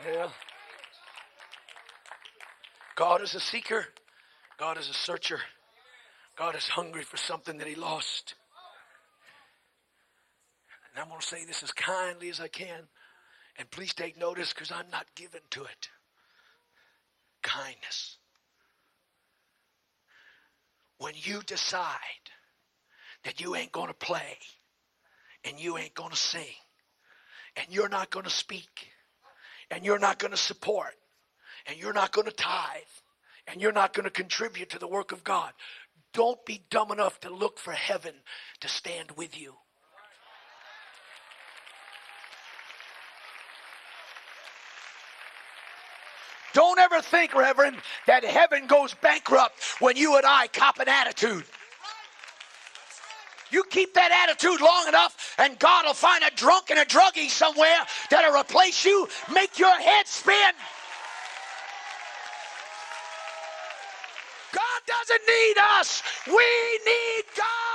[0.06, 0.28] Yeah.
[2.96, 3.86] God is a seeker.
[4.58, 5.40] God is a searcher.
[6.36, 8.34] God is hungry for something that he lost.
[10.92, 12.88] And I'm going to say this as kindly as I can.
[13.58, 15.88] And please take notice because I'm not given to it.
[17.42, 18.16] Kindness.
[20.98, 21.92] When you decide
[23.24, 24.38] that you ain't going to play
[25.44, 26.42] and you ain't going to sing
[27.56, 28.88] and you're not going to speak
[29.70, 30.94] and you're not going to support
[31.66, 32.82] and you're not going to tithe
[33.46, 35.52] and you're not going to contribute to the work of God,
[36.12, 38.14] don't be dumb enough to look for heaven
[38.60, 39.54] to stand with you.
[46.58, 47.76] Don't ever think, Reverend,
[48.08, 51.44] that heaven goes bankrupt when you and I cop an attitude.
[53.52, 57.30] You keep that attitude long enough, and God will find a drunk and a druggie
[57.30, 57.78] somewhere
[58.10, 60.52] that'll replace you, make your head spin.
[64.52, 66.02] God doesn't need us.
[66.26, 67.67] We need God.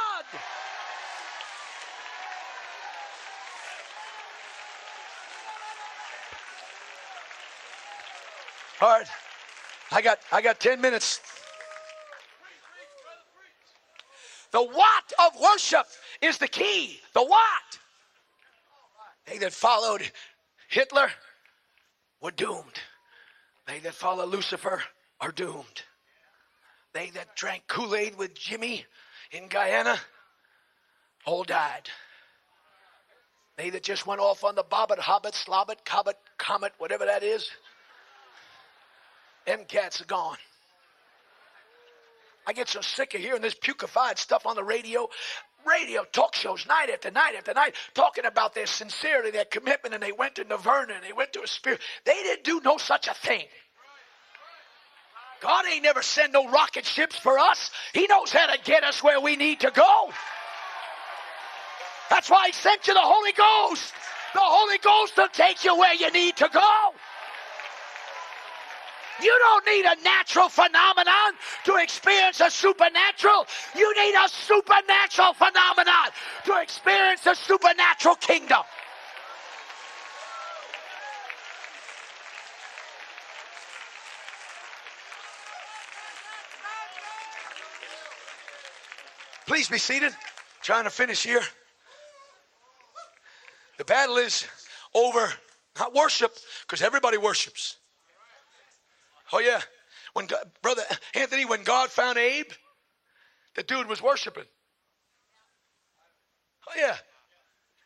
[8.84, 9.08] All right.
[9.94, 11.22] I got I got 10 minutes.
[14.52, 15.86] The what of worship
[16.22, 17.00] is the key.
[17.14, 17.80] The what?
[19.26, 20.02] They that followed
[20.68, 21.10] Hitler
[22.22, 22.82] were doomed.
[23.68, 24.84] They that follow Lucifer
[25.22, 25.84] are doomed.
[26.94, 28.84] They that drank Kool Aid with Jimmy
[29.32, 29.98] in Guyana
[31.26, 31.90] all died.
[33.56, 37.50] They that just went off on the bobbit, hobbit, slobbit, cobbit, comet, whatever that is,
[39.46, 40.38] them cats are gone.
[42.46, 45.08] I get so sick of hearing this pukeified stuff on the radio,
[45.66, 50.04] radio talk shows night after night after night, talking about their sincerity, their commitment, and
[50.04, 51.80] they went to Nirvana and they went to a spirit.
[52.06, 53.46] They didn't do no such a thing.
[55.42, 57.70] God ain't never sent no rocket ships for us.
[57.94, 60.10] He knows how to get us where we need to go.
[62.10, 63.94] That's why he sent you the Holy Ghost.
[64.34, 66.94] The Holy Ghost will take you where you need to go.
[69.22, 71.34] You don't need a natural phenomenon
[71.66, 73.46] to experience a supernatural.
[73.76, 76.10] You need a supernatural phenomenon
[76.46, 78.64] to experience the supernatural kingdom.
[89.46, 90.14] Please be seated.
[90.62, 91.42] Trying to finish here.
[93.78, 94.48] The battle is
[94.94, 95.32] over,
[95.78, 97.76] not worship, because everybody worships.
[99.32, 99.62] Oh yeah,
[100.14, 102.52] when God, brother Anthony, when God found Abe,
[103.56, 104.46] the dude was worshiping.
[106.68, 106.96] Oh yeah,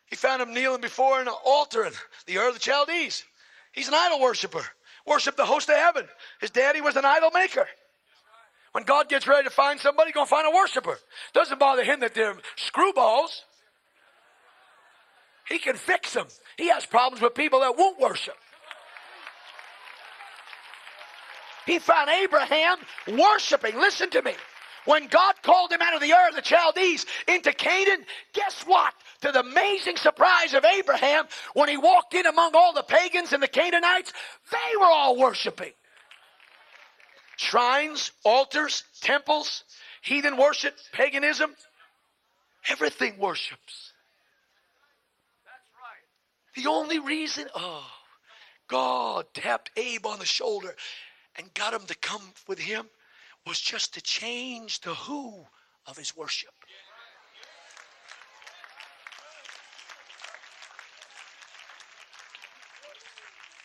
[0.07, 1.93] he found him kneeling before an altar in
[2.25, 3.23] the Ur of the Chaldees.
[3.71, 4.65] He's an idol worshiper.
[5.05, 6.05] Worship the host of heaven.
[6.41, 7.67] His daddy was an idol maker.
[8.73, 10.99] When God gets ready to find somebody, gonna find a worshiper.
[11.33, 13.41] Doesn't bother him that they're screwballs.
[15.47, 16.27] He can fix them.
[16.57, 18.35] He has problems with people that won't worship.
[21.67, 22.77] He found Abraham
[23.09, 23.75] worshiping.
[23.75, 24.33] Listen to me.
[24.85, 28.93] When God called him out of the Ur, the Chaldees into Canaan, guess what?
[29.21, 33.43] To the amazing surprise of Abraham, when he walked in among all the pagans and
[33.43, 34.13] the Canaanites,
[34.49, 35.73] they were all worshiping.
[37.35, 39.65] Shrines, altars, temples,
[40.01, 41.53] heathen worship, paganism,
[42.69, 43.91] everything worships.
[45.43, 46.63] That's right.
[46.63, 47.85] The only reason, oh,
[48.69, 50.73] God tapped Abe on the shoulder
[51.37, 52.85] and got him to come with him
[53.45, 55.45] was just to change the who
[55.85, 56.53] of his worship.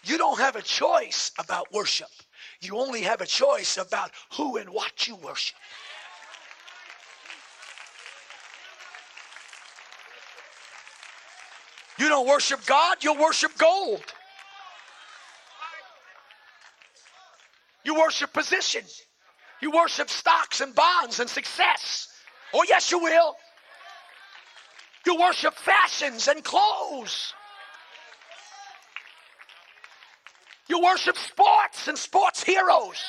[0.05, 2.11] You don't have a choice about worship.
[2.61, 5.57] You only have a choice about who and what you worship.
[11.99, 14.03] You don't worship God, you'll worship gold.
[17.85, 18.83] You worship position.
[19.61, 22.09] You worship stocks and bonds and success.
[22.55, 23.37] Oh, yes, you will.
[25.07, 27.33] You worship fashions and clothes.
[30.68, 33.03] You worship sports and sports heroes.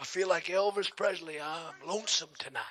[0.00, 1.40] I feel like Elvis Presley.
[1.40, 2.62] I'm lonesome tonight.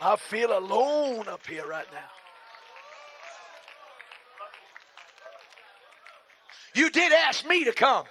[0.00, 1.98] I feel alone up here right now.
[6.74, 8.04] You did ask me to come.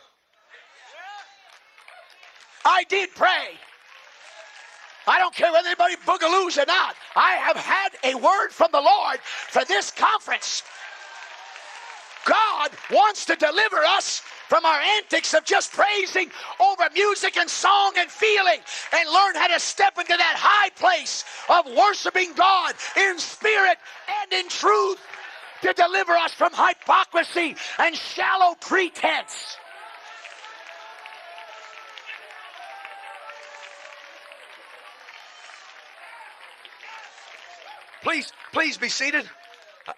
[2.66, 3.58] I did pray.
[5.08, 6.96] I don't care whether anybody boogaloos or not.
[7.16, 10.64] I have had a word from the Lord for this conference.
[12.68, 17.93] God wants to deliver us from our antics of just praising over music and song
[17.97, 18.59] and feeling
[18.93, 23.78] and learn how to step into that high place of worshiping God in spirit
[24.22, 24.99] and in truth
[25.61, 29.57] to deliver us from hypocrisy and shallow pretense.
[38.03, 39.30] Please, please be seated.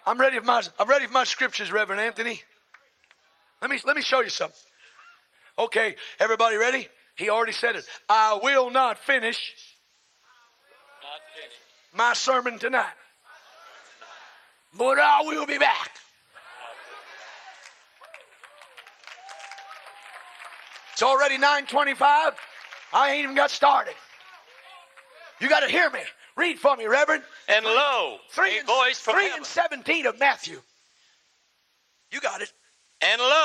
[0.06, 2.42] I'm ready for my I'm ready for my scriptures, Reverend Anthony.
[3.60, 4.56] Let me let me show you something.
[5.58, 6.88] Okay, everybody ready?
[7.16, 7.84] He already said it.
[8.08, 9.52] I will not finish,
[11.94, 12.94] my sermon tonight.
[14.78, 15.90] But I will be back.
[20.92, 22.32] It's already 925.
[22.92, 23.94] I ain't even got started.
[25.40, 26.00] You got to hear me.
[26.36, 27.22] Read for me, Reverend.
[27.48, 29.38] And lo, Three, a and, voice from three heaven.
[29.38, 30.60] and 17 of Matthew.
[32.12, 32.52] You got it.
[33.02, 33.39] And lo,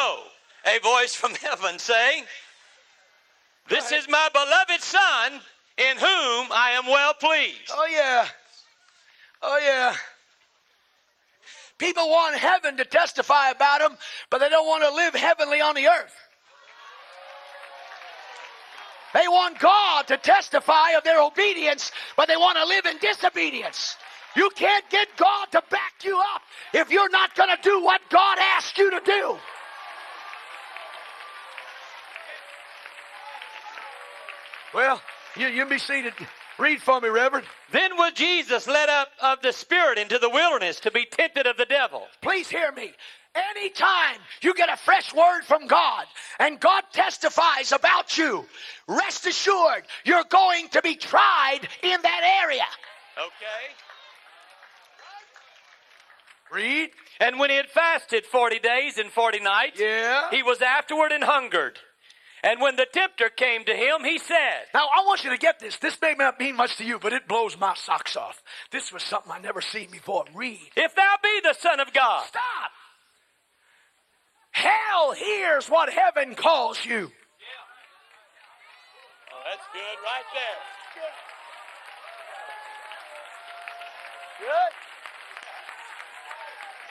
[0.65, 2.23] a voice from heaven saying,
[3.69, 5.33] This is my beloved Son,
[5.77, 7.71] in whom I am well pleased.
[7.71, 8.27] Oh, yeah.
[9.41, 9.95] Oh, yeah.
[11.77, 13.97] People want heaven to testify about them,
[14.29, 16.15] but they don't want to live heavenly on the earth.
[19.13, 23.95] They want God to testify of their obedience, but they want to live in disobedience.
[24.35, 26.41] You can't get God to back you up
[26.73, 29.37] if you're not going to do what God asked you to do.
[34.75, 35.01] Well,
[35.37, 36.13] you, you be seated.
[36.59, 37.45] Read for me, Reverend.
[37.71, 41.55] Then was Jesus led up of the Spirit into the wilderness to be tempted of
[41.55, 42.03] the devil.
[42.21, 42.91] Please hear me.
[43.57, 46.05] Anytime you get a fresh word from God
[46.39, 48.45] and God testifies about you,
[48.87, 52.63] rest assured you're going to be tried in that area.
[53.17, 53.73] Okay.
[56.51, 56.89] Read.
[57.21, 60.29] And when he had fasted 40 days and 40 nights, Yeah.
[60.31, 61.79] he was afterward and hungered.
[62.45, 65.59] And when the tempter came to him, he said, Now I want you to get
[65.59, 65.77] this.
[65.77, 68.43] This may not mean much to you, but it blows my socks off.
[68.71, 70.25] This was something I never seen before.
[70.35, 70.59] Read.
[70.77, 72.71] If thou be the Son of God, Stop.
[74.51, 77.11] Hell hears what heaven calls you.
[79.31, 80.61] Oh, that's good right there.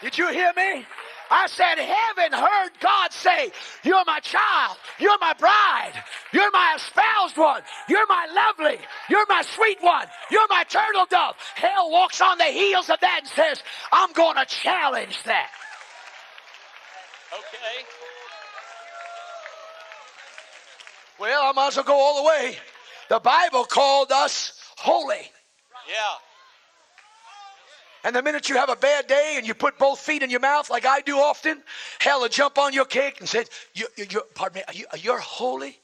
[0.00, 0.10] Good.
[0.10, 0.84] Did you hear me?
[1.30, 3.50] I said, Heaven heard God say,
[3.82, 4.76] You're my child.
[4.98, 5.92] You're my bride.
[6.32, 7.62] You're my espoused one.
[7.88, 8.78] You're my lovely.
[9.08, 10.06] You're my sweet one.
[10.30, 11.36] You're my turtle dove.
[11.54, 13.62] Hell walks on the heels of that and says,
[13.92, 15.50] I'm going to challenge that.
[17.32, 17.84] Okay.
[21.18, 22.56] Well, I might as well go all the way.
[23.08, 25.30] The Bible called us holy.
[25.88, 26.33] Yeah.
[28.04, 30.40] And the minute you have a bad day and you put both feet in your
[30.40, 31.62] mouth, like I do often,
[31.98, 34.86] hell will jump on your cake and say, you, you, you, "Pardon me, are you,
[35.02, 35.80] you're holy."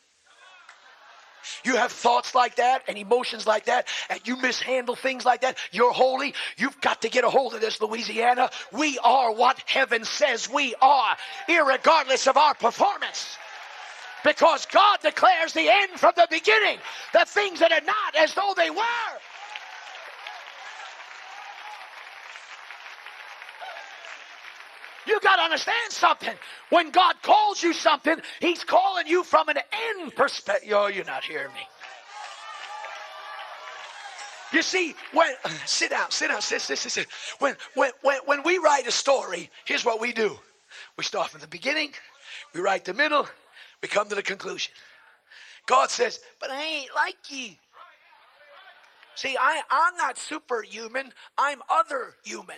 [1.64, 5.56] You have thoughts like that and emotions like that, and you mishandle things like that.
[5.72, 6.34] You're holy.
[6.58, 8.50] You've got to get a hold of this, Louisiana.
[8.72, 11.16] We are what heaven says we are,
[11.48, 13.38] irregardless of our performance.
[14.22, 16.78] Because God declares the end from the beginning,
[17.14, 19.18] the things that are not as though they were.
[25.30, 26.34] Got to understand something.
[26.70, 29.58] When God calls you something, He's calling you from an
[29.90, 30.72] end perspective.
[30.74, 31.60] Oh, you're not hearing me.
[34.52, 35.32] You see, when
[35.66, 37.06] sit down, sit down, sit, sit, sit, sit.
[37.38, 40.36] When, when, when, when we write a story, here's what we do.
[40.96, 41.92] We start from the beginning,
[42.54, 43.28] we write the middle,
[43.82, 44.72] we come to the conclusion.
[45.66, 47.50] God says, but I ain't like you.
[49.14, 52.56] See, I, I'm not superhuman, I'm other human.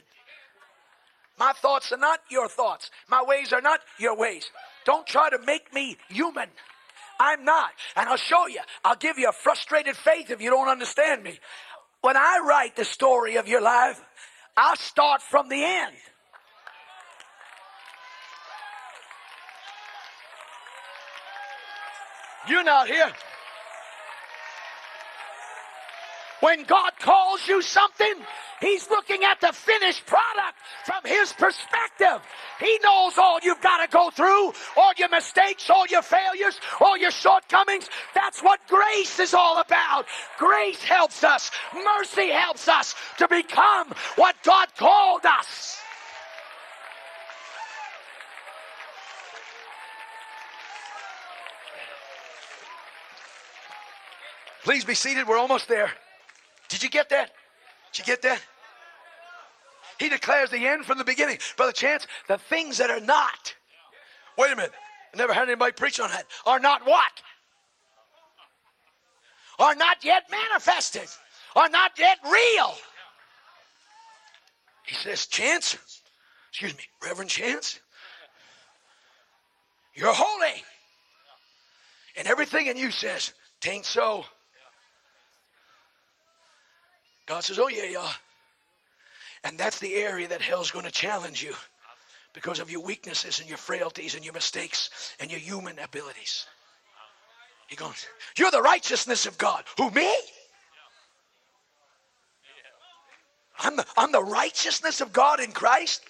[1.42, 2.88] My thoughts are not your thoughts.
[3.08, 4.48] My ways are not your ways.
[4.84, 6.46] Don't try to make me human.
[7.18, 7.70] I'm not.
[7.96, 8.60] And I'll show you.
[8.84, 11.40] I'll give you a frustrated faith if you don't understand me.
[12.00, 14.00] When I write the story of your life,
[14.56, 15.96] I'll start from the end.
[22.46, 23.12] You're not here.
[26.42, 28.14] When God calls you something,
[28.60, 32.20] He's looking at the finished product from His perspective.
[32.58, 36.96] He knows all you've got to go through, all your mistakes, all your failures, all
[36.96, 37.88] your shortcomings.
[38.12, 40.06] That's what grace is all about.
[40.36, 45.78] Grace helps us, mercy helps us to become what God called us.
[54.64, 55.28] Please be seated.
[55.28, 55.92] We're almost there.
[56.72, 57.30] Did you get that?
[57.92, 58.40] Did you get that?
[59.98, 61.36] He declares the end from the beginning.
[61.58, 63.54] Brother Chance, the things that are not.
[64.38, 64.72] Wait a minute.
[65.12, 66.24] I never heard anybody preach on that.
[66.46, 67.12] Are not what?
[69.58, 71.08] Are not yet manifested.
[71.54, 72.74] Are not yet real.
[74.86, 75.76] He says, Chance,
[76.48, 77.80] excuse me, Reverend Chance,
[79.94, 80.62] you're holy.
[82.16, 84.24] And everything in you says, tain't so.
[87.26, 88.12] God says, Oh, yeah, yeah.
[89.44, 91.54] And that's the area that hell's going to challenge you
[92.32, 96.46] because of your weaknesses and your frailties and your mistakes and your human abilities.
[97.66, 98.06] He goes,
[98.36, 99.64] You're the righteousness of God.
[99.78, 100.14] Who, me?
[103.58, 106.02] I'm the, I'm the righteousness of God in Christ?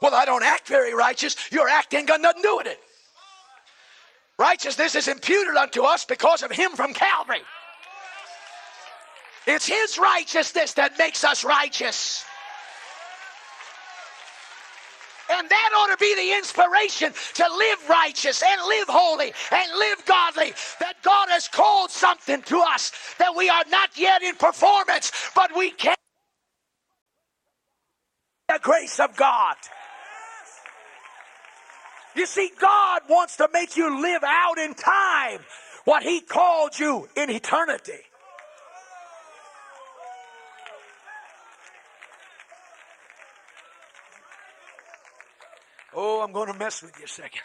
[0.00, 1.36] Well, I don't act very righteous.
[1.52, 2.78] Your act ain't got nothing to do with it.
[4.38, 7.42] Righteousness is imputed unto us because of Him from Calvary.
[9.46, 12.24] It's His righteousness that makes us righteous.
[15.30, 20.04] And that ought to be the inspiration to live righteous and live holy and live
[20.06, 20.52] godly.
[20.80, 25.50] That God has called something to us that we are not yet in performance, but
[25.56, 25.94] we can
[28.48, 29.56] the grace of God.
[32.14, 35.40] You see, God wants to make you live out in time
[35.84, 38.00] what He called you in eternity.
[45.96, 47.40] Oh, I'm going to mess with you a second.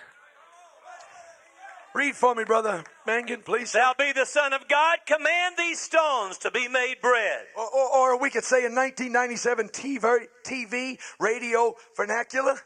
[1.93, 3.73] Read for me, brother Mangan, please.
[3.73, 7.45] Thou be the Son of God, command these stones to be made bread.
[7.57, 12.59] Or, or, or we could say in 1997 TV, TV, radio vernacular,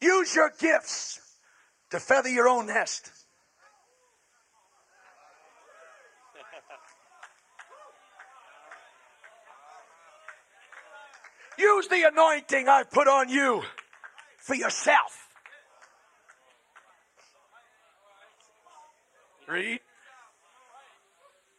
[0.00, 1.20] use your gifts
[1.90, 3.10] to feather your own nest.
[11.58, 13.62] Use the anointing I've put on you
[14.46, 15.26] for yourself.
[19.48, 19.80] Read.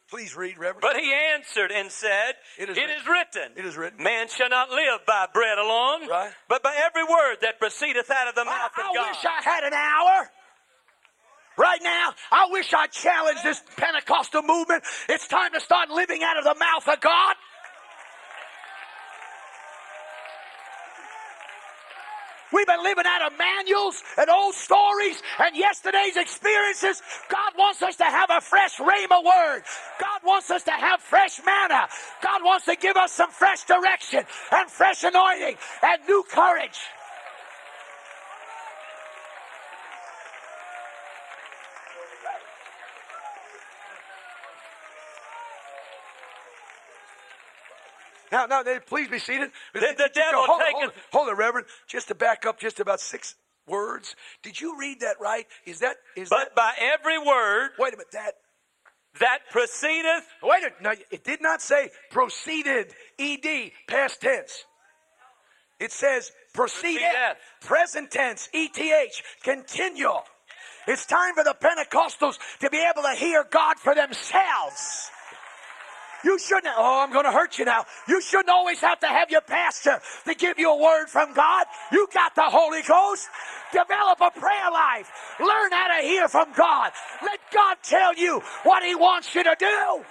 [0.09, 0.79] Please read, Reverend.
[0.81, 2.95] But he answered and said, It is It written.
[2.97, 3.51] is written.
[3.57, 4.03] It is written.
[4.03, 6.31] Man shall not live by bread alone, Right.
[6.47, 9.05] but by every word that proceedeth out of the mouth I of God.
[9.05, 10.31] I wish I had an hour.
[11.57, 14.83] Right now, I wish I challenged this Pentecostal movement.
[15.09, 17.35] It's time to start living out of the mouth of God.
[22.53, 27.01] We've been living out of manuals and old stories and yesterday's experiences.
[27.29, 29.63] God wants us to have a fresh rhema word.
[29.99, 31.87] God wants us to have fresh manna.
[32.21, 36.79] God wants to give us some fresh direction and fresh anointing and new courage.
[48.45, 49.51] Now, now, please be seated.
[49.73, 51.67] The- the devil hold, taketh- hold, hold it, Reverend.
[51.87, 53.35] Just to back up, just about six
[53.65, 54.15] words.
[54.43, 55.47] Did you read that right?
[55.65, 57.71] Is that is But by every word?
[57.79, 58.11] Wait a minute.
[58.11, 58.35] That
[59.19, 60.81] that proceedeth, wait a minute.
[60.81, 62.93] No, it did not say proceeded.
[63.17, 64.65] Ed past tense.
[65.79, 67.01] It says proceeded.
[67.01, 67.37] Proceedeth.
[67.61, 68.49] Present tense.
[68.53, 69.21] Eth.
[69.43, 70.23] Continual.
[70.87, 75.11] It's time for the Pentecostals to be able to hear God for themselves.
[76.23, 76.73] You shouldn't.
[76.77, 77.85] Oh, I'm going to hurt you now.
[78.07, 81.65] You shouldn't always have to have your pastor to give you a word from God.
[81.91, 83.27] You got the Holy Ghost.
[83.71, 85.11] Develop a prayer life.
[85.39, 86.91] Learn how to hear from God.
[87.21, 90.03] Let God tell you what He wants you to do.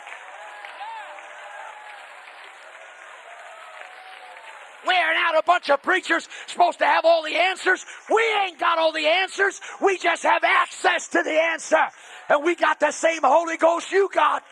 [4.86, 7.84] Wearing out a bunch of preachers supposed to have all the answers.
[8.08, 9.60] We ain't got all the answers.
[9.82, 11.88] We just have access to the answer.
[12.28, 14.44] And we got the same Holy Ghost you got.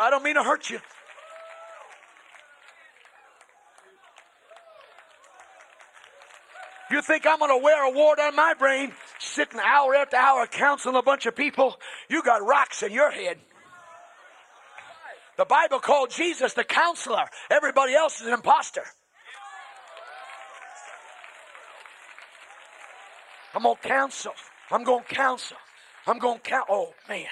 [0.00, 0.78] I don't mean to hurt you.
[6.90, 10.46] You think I'm going to wear a wart on my brain, sitting hour after hour
[10.46, 11.78] counseling a bunch of people?
[12.08, 13.38] You got rocks in your head.
[15.36, 17.26] The Bible called Jesus the counselor.
[17.50, 18.82] Everybody else is an imposter.
[23.54, 24.32] I'm going to counsel.
[24.70, 25.56] I'm going to counsel.
[26.06, 26.66] I'm going to count.
[26.70, 27.26] Oh, man.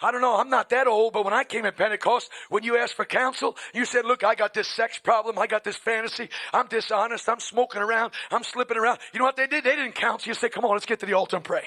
[0.00, 0.36] I don't know.
[0.36, 3.56] I'm not that old, but when I came at Pentecost, when you asked for counsel,
[3.74, 5.38] you said, Look, I got this sex problem.
[5.38, 6.28] I got this fantasy.
[6.52, 7.28] I'm dishonest.
[7.28, 8.12] I'm smoking around.
[8.30, 9.00] I'm slipping around.
[9.12, 9.64] You know what they did?
[9.64, 10.28] They didn't counsel.
[10.28, 11.64] You said, Come on, let's get to the altar and pray.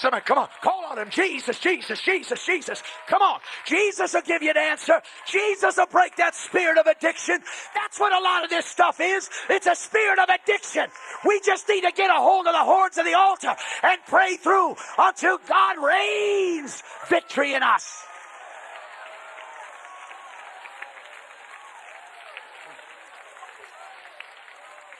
[0.00, 1.10] Somebody, come on, call on him.
[1.10, 2.82] Jesus, Jesus, Jesus, Jesus.
[3.06, 3.38] Come on.
[3.66, 5.02] Jesus will give you an answer.
[5.26, 7.38] Jesus will break that spirit of addiction.
[7.74, 9.28] That's what a lot of this stuff is.
[9.50, 10.86] It's a spirit of addiction.
[11.26, 14.36] We just need to get a hold of the horns of the altar and pray
[14.36, 18.02] through until God reigns victory in us.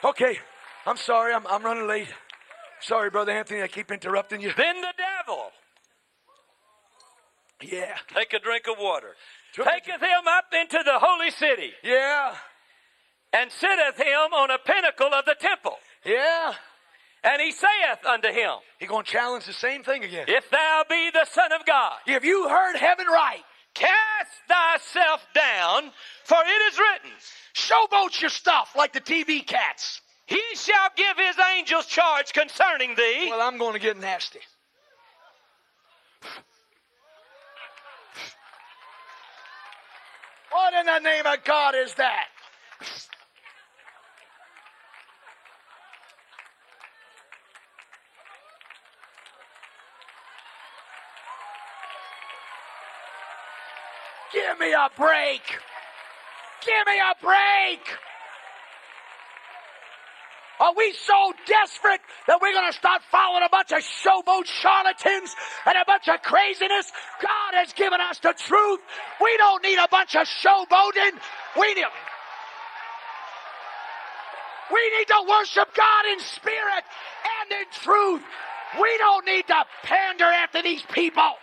[0.03, 0.37] Okay,
[0.85, 1.33] I'm sorry.
[1.33, 2.13] I'm, I'm running late.
[2.81, 3.61] Sorry, Brother Anthony.
[3.61, 4.53] I keep interrupting you.
[4.53, 5.51] then the devil,
[7.61, 7.97] Yeah.
[8.13, 9.15] take a drink of water,
[9.57, 12.35] a- taketh him up into the holy city, Yeah.
[13.33, 15.79] and sitteth him on a pinnacle of the temple.
[16.03, 16.55] Yeah.
[17.23, 20.27] And he saith unto him, He gonna challenge the same thing again.
[20.27, 25.93] If thou be the Son of God, If you heard heaven right, cast thyself down,
[26.25, 27.11] for it is written,
[27.53, 30.01] showboat your stuff like the TV cats.
[30.31, 33.27] He shall give his angels charge concerning thee.
[33.29, 34.39] Well, I'm gonna get nasty.
[40.49, 42.27] What in the name of God is that?
[54.31, 55.41] Give me a break.
[56.65, 57.97] Give me a break.
[60.61, 65.35] Are we so desperate that we're going to start following a bunch of showboat charlatans
[65.65, 66.91] and a bunch of craziness?
[67.19, 68.79] God has given us the truth.
[69.19, 71.17] We don't need a bunch of showboating.
[71.57, 71.85] We need.
[74.71, 76.83] We need to worship God in spirit
[77.41, 78.21] and in truth.
[78.79, 81.33] We don't need to pander after these people.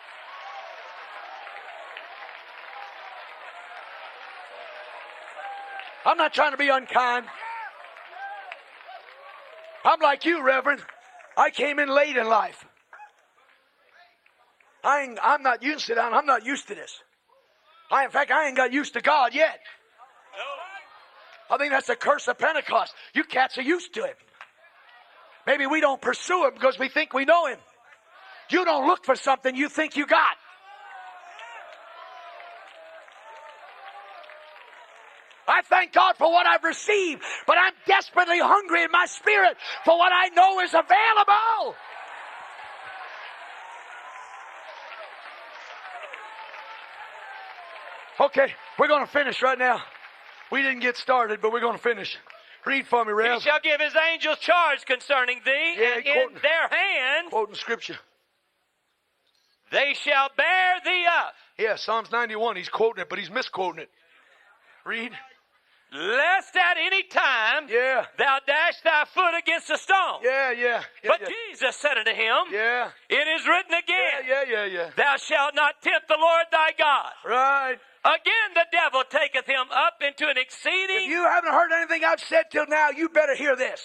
[6.07, 7.27] I'm not trying to be unkind.
[9.85, 10.83] I'm like you, Reverend.
[11.37, 12.65] I came in late in life.
[14.85, 16.13] I ain't, I'm not used to that.
[16.13, 17.03] I'm not used to this.
[17.91, 19.59] I, in fact, I ain't got used to God yet.
[21.51, 22.93] I think that's the curse of Pentecost.
[23.15, 24.15] You cats are used to Him.
[25.47, 27.59] Maybe we don't pursue Him because we think we know Him.
[28.51, 30.37] You don't look for something you think you got.
[35.59, 39.99] I thank God for what I've received, but I'm desperately hungry in my spirit for
[39.99, 41.75] what I know is available.
[48.21, 49.81] Okay, we're going to finish right now.
[50.53, 52.17] We didn't get started, but we're going to finish.
[52.65, 53.35] Read for me, Rev.
[53.35, 57.55] He shall give his angels charge concerning thee, Yeah, and he in their hand Quoting
[57.55, 57.97] scripture.
[59.73, 62.57] they shall bear thee up, Yeah, Psalms 91.
[62.57, 63.91] He's quoting it, but he's misquoting it.
[64.85, 65.13] Read.
[65.93, 68.07] Lest at any time Yeah.
[68.19, 70.21] thou dash thy foot against a stone.
[70.23, 70.83] Yeah, yeah.
[71.03, 71.29] yeah but yeah.
[71.29, 72.91] Jesus said unto him, yeah.
[73.09, 74.91] It is written again, yeah, yeah, yeah.
[74.97, 77.13] Thou shalt not tempt the Lord thy God.
[77.25, 77.79] Right.
[78.05, 81.05] Again, the devil taketh him up into an exceeding.
[81.05, 83.83] If you haven't heard anything I've said till now, you better hear this.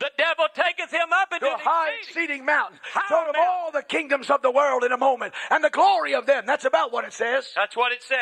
[0.00, 2.22] the devil taketh him up into a high exceeding.
[2.24, 2.78] exceeding mountain.
[3.08, 6.26] Told him all the kingdoms of the world in a moment, and the glory of
[6.26, 6.44] them.
[6.46, 7.46] That's about what it says.
[7.54, 8.18] That's what it says.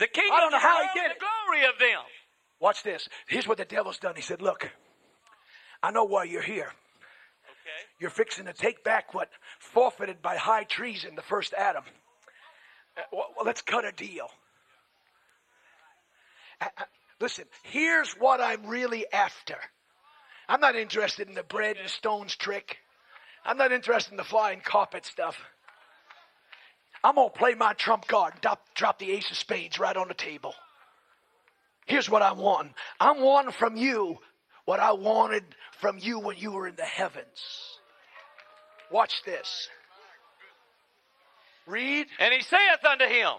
[0.00, 1.18] The kingdom I don't know of how he did the it.
[1.20, 2.02] glory of them.
[2.58, 3.06] Watch this.
[3.28, 4.16] Here's what the devil's done.
[4.16, 4.70] He said, Look,
[5.82, 6.72] I know why you're here.
[7.44, 7.88] Okay.
[8.00, 9.28] You're fixing to take back what
[9.58, 11.84] forfeited by high treason the first Adam.
[12.96, 14.28] Uh, well, well, let's cut a deal.
[16.62, 16.84] Uh, uh,
[17.20, 19.56] listen, here's what I'm really after.
[20.48, 22.78] I'm not interested in the bread and stones trick.
[23.44, 25.36] I'm not interested in the flying carpet stuff.
[27.02, 30.08] I'm going to play my trump card, drop, drop the ace of spades right on
[30.08, 30.54] the table.
[31.86, 34.18] Here's what I want I'm wanting from you
[34.70, 35.42] what I wanted
[35.80, 37.78] from you when you were in the heavens.
[38.92, 39.68] Watch this.
[41.66, 42.06] Read.
[42.20, 43.32] And he saith unto him,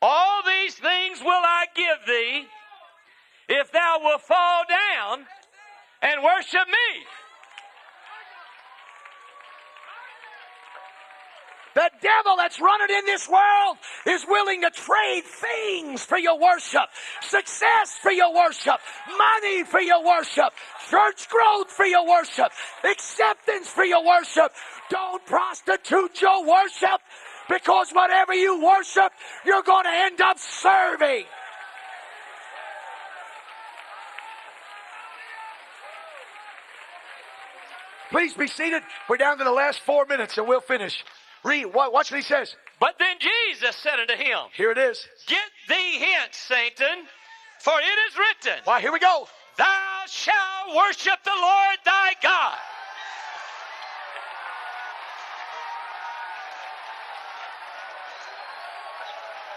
[0.00, 2.46] All these things will I give thee
[3.50, 5.26] if thou wilt fall down
[6.00, 7.04] and worship me.
[11.80, 16.82] The devil that's running in this world is willing to trade things for your worship,
[17.22, 18.76] success for your worship,
[19.16, 20.52] money for your worship,
[20.90, 22.52] church growth for your worship,
[22.84, 24.52] acceptance for your worship.
[24.90, 27.00] Don't prostitute your worship
[27.48, 29.10] because whatever you worship,
[29.46, 31.24] you're going to end up serving.
[38.10, 38.82] Please be seated.
[39.08, 41.02] We're down to the last four minutes and we'll finish.
[41.44, 41.66] Read.
[41.66, 42.54] Watch what he says.
[42.80, 45.06] But then Jesus said unto him, Here it is.
[45.26, 45.38] Get
[45.68, 47.06] thee hence, Satan,
[47.60, 49.26] for it is written, Why, here we go.
[49.56, 52.56] Thou shalt worship the Lord thy God.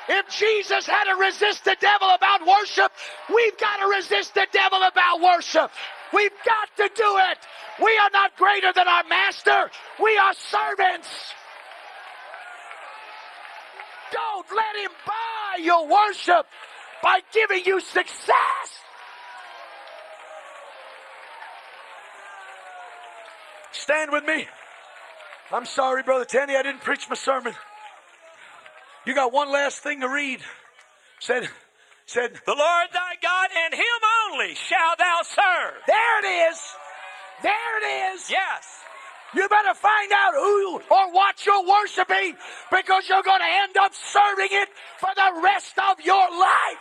[0.09, 2.91] If Jesus had to resist the devil about worship,
[3.33, 5.71] we've got to resist the devil about worship.
[6.13, 7.37] We've got to do it.
[7.81, 9.71] We are not greater than our master.
[10.01, 11.07] We are servants.
[14.13, 16.45] Don't let him buy your worship
[17.01, 18.69] by giving you success.
[23.71, 24.47] Stand with me.
[25.51, 27.53] I'm sorry, Brother Tanny, I didn't preach my sermon.
[29.05, 30.39] You got one last thing to read.
[31.19, 31.49] Said,
[32.05, 33.99] said, The Lord thy God, and him
[34.31, 35.81] only shall thou serve.
[35.87, 36.59] there it is.
[37.41, 38.29] There it is.
[38.31, 38.82] Yes.
[39.35, 42.35] You better find out who or what you're worshiping
[42.69, 44.69] because you're going to end up serving it
[44.99, 46.77] for the rest of your life.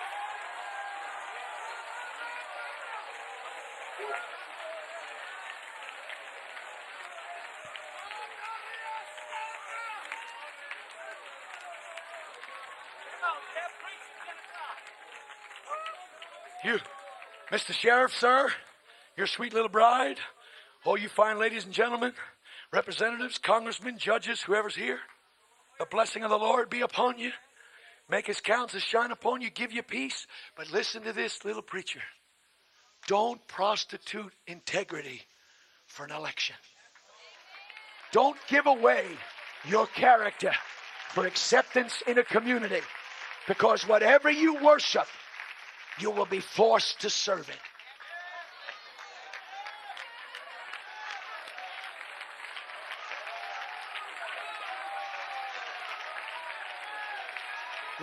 [16.64, 16.78] You,
[17.50, 17.72] Mr.
[17.72, 18.52] Sheriff, sir,
[19.16, 20.18] your sweet little bride,
[20.84, 22.12] all you fine ladies and gentlemen,
[22.72, 24.98] representatives, congressmen, judges, whoever's here,
[25.78, 27.30] the blessing of the Lord be upon you.
[28.10, 30.26] Make his countenance shine upon you, give you peace.
[30.56, 32.02] But listen to this, little preacher.
[33.06, 35.22] Don't prostitute integrity
[35.86, 36.56] for an election.
[38.12, 39.06] Don't give away
[39.66, 40.52] your character
[41.10, 42.80] for acceptance in a community.
[43.48, 45.06] Because whatever you worship
[45.98, 47.58] you will be forced to serve it.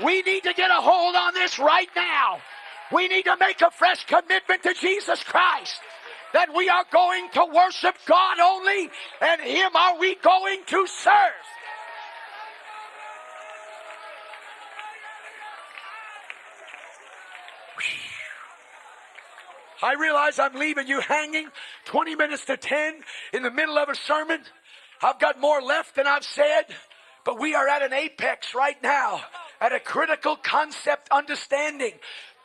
[0.03, 2.39] We need to get a hold on this right now.
[2.91, 5.79] We need to make a fresh commitment to Jesus Christ
[6.33, 8.89] that we are going to worship God only,
[9.21, 11.13] and Him are we going to serve.
[19.81, 21.47] I realize I'm leaving you hanging
[21.85, 23.01] 20 minutes to 10
[23.33, 24.41] in the middle of a sermon.
[25.01, 26.63] I've got more left than I've said,
[27.23, 29.21] but we are at an apex right now,
[29.61, 31.93] at a critical concept understanding.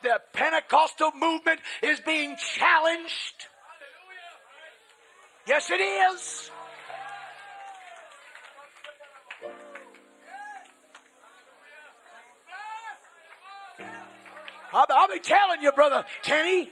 [0.03, 3.49] The Pentecostal movement is being challenged.
[5.47, 6.51] Yes, it is.
[14.73, 16.71] I'll, be telling you, brother Kenny.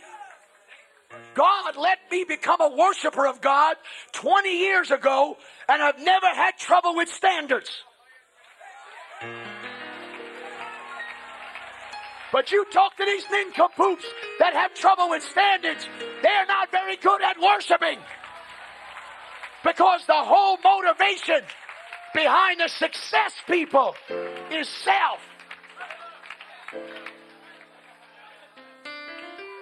[1.34, 3.76] God let me become a worshiper of God
[4.12, 5.36] 20 years ago,
[5.68, 7.70] and I've never had trouble with standards.
[12.32, 14.06] But you talk to these nincompoops
[14.38, 15.86] that have trouble with standards,
[16.22, 17.98] they're not very good at worshiping.
[19.62, 21.42] Because the whole motivation
[22.14, 23.94] behind the success people
[24.50, 25.20] is self.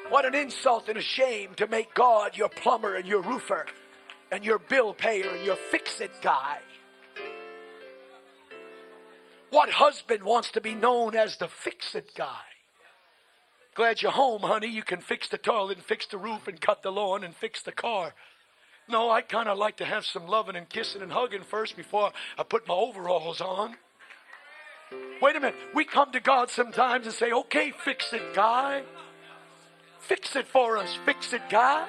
[0.09, 3.67] What an insult and a shame to make God your plumber and your roofer
[4.31, 6.59] and your bill payer and your fix it guy.
[9.51, 12.39] What husband wants to be known as the fix it guy?
[13.75, 14.69] Glad you're home, honey.
[14.69, 17.63] You can fix the toilet and fix the roof and cut the lawn and fix
[17.63, 18.15] the car.
[18.89, 22.13] No, I kind of like to have some loving and kissing and hugging first before
[22.37, 23.77] I put my overalls on.
[25.23, 25.55] Wait a minute.
[25.75, 28.83] We come to God sometimes and say, okay, fix it, guy.
[30.01, 30.99] Fix it for us.
[31.05, 31.87] Fix it, God.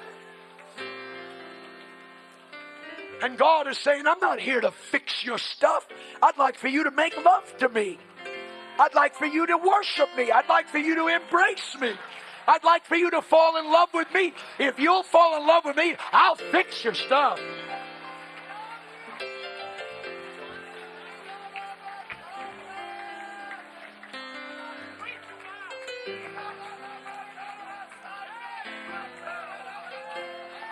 [3.24, 5.88] And God is saying, I'm not here to fix your stuff.
[6.22, 7.98] I'd like for you to make love to me.
[8.82, 10.32] I'd like for you to worship me.
[10.32, 11.94] I'd like for you to embrace me.
[12.48, 14.34] I'd like for you to fall in love with me.
[14.58, 17.40] If you'll fall in love with me, I'll fix your stuff.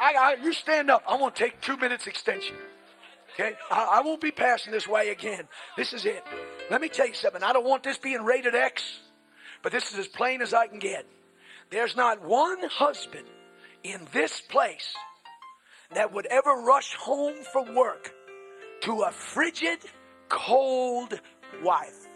[0.02, 1.04] I, I, you stand up.
[1.08, 2.56] I want to take two minutes extension.
[3.40, 3.56] Okay?
[3.72, 5.48] I, I won't be passing this way again.
[5.78, 6.24] This is it.
[6.70, 7.42] Let me tell you something.
[7.42, 9.00] I don't want this being rated X,
[9.64, 11.06] but this is as plain as I can get.
[11.70, 13.28] There's not one husband
[13.84, 14.94] in this place
[15.94, 18.12] that would ever rush home from work
[18.82, 19.80] to a frigid,
[20.28, 21.20] cold
[21.64, 22.08] wife.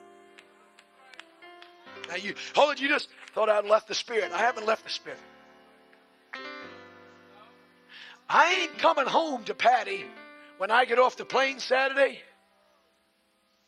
[2.09, 4.31] Now you hold it, you just thought I'd left the spirit.
[4.33, 5.19] I haven't left the spirit.
[8.27, 10.05] I ain't coming home to Patty
[10.57, 12.19] when I get off the plane Saturday.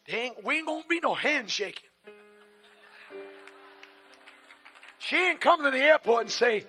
[0.07, 1.89] Ain't, we ain't gonna be no handshaking.
[4.99, 6.65] She ain't coming to the airport and say,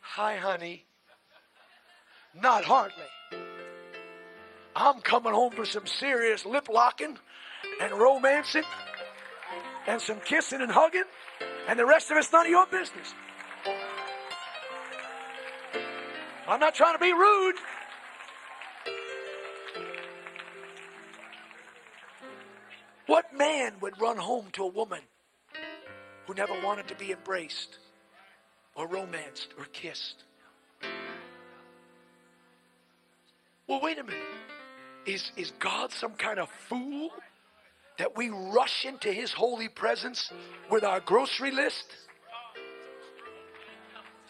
[0.00, 0.84] Hi, honey.
[2.34, 3.04] Not hardly.
[4.74, 7.18] I'm coming home for some serious lip locking
[7.80, 8.64] and romancing
[9.86, 11.04] and some kissing and hugging,
[11.68, 13.14] and the rest of it's none of your business.
[16.48, 17.56] I'm not trying to be rude.
[23.06, 25.00] What man would run home to a woman
[26.26, 27.78] who never wanted to be embraced
[28.74, 30.24] or romanced or kissed?
[33.66, 34.22] Well, wait a minute.
[35.06, 37.10] Is, is God some kind of fool
[37.98, 40.30] that we rush into his holy presence
[40.70, 41.84] with our grocery list?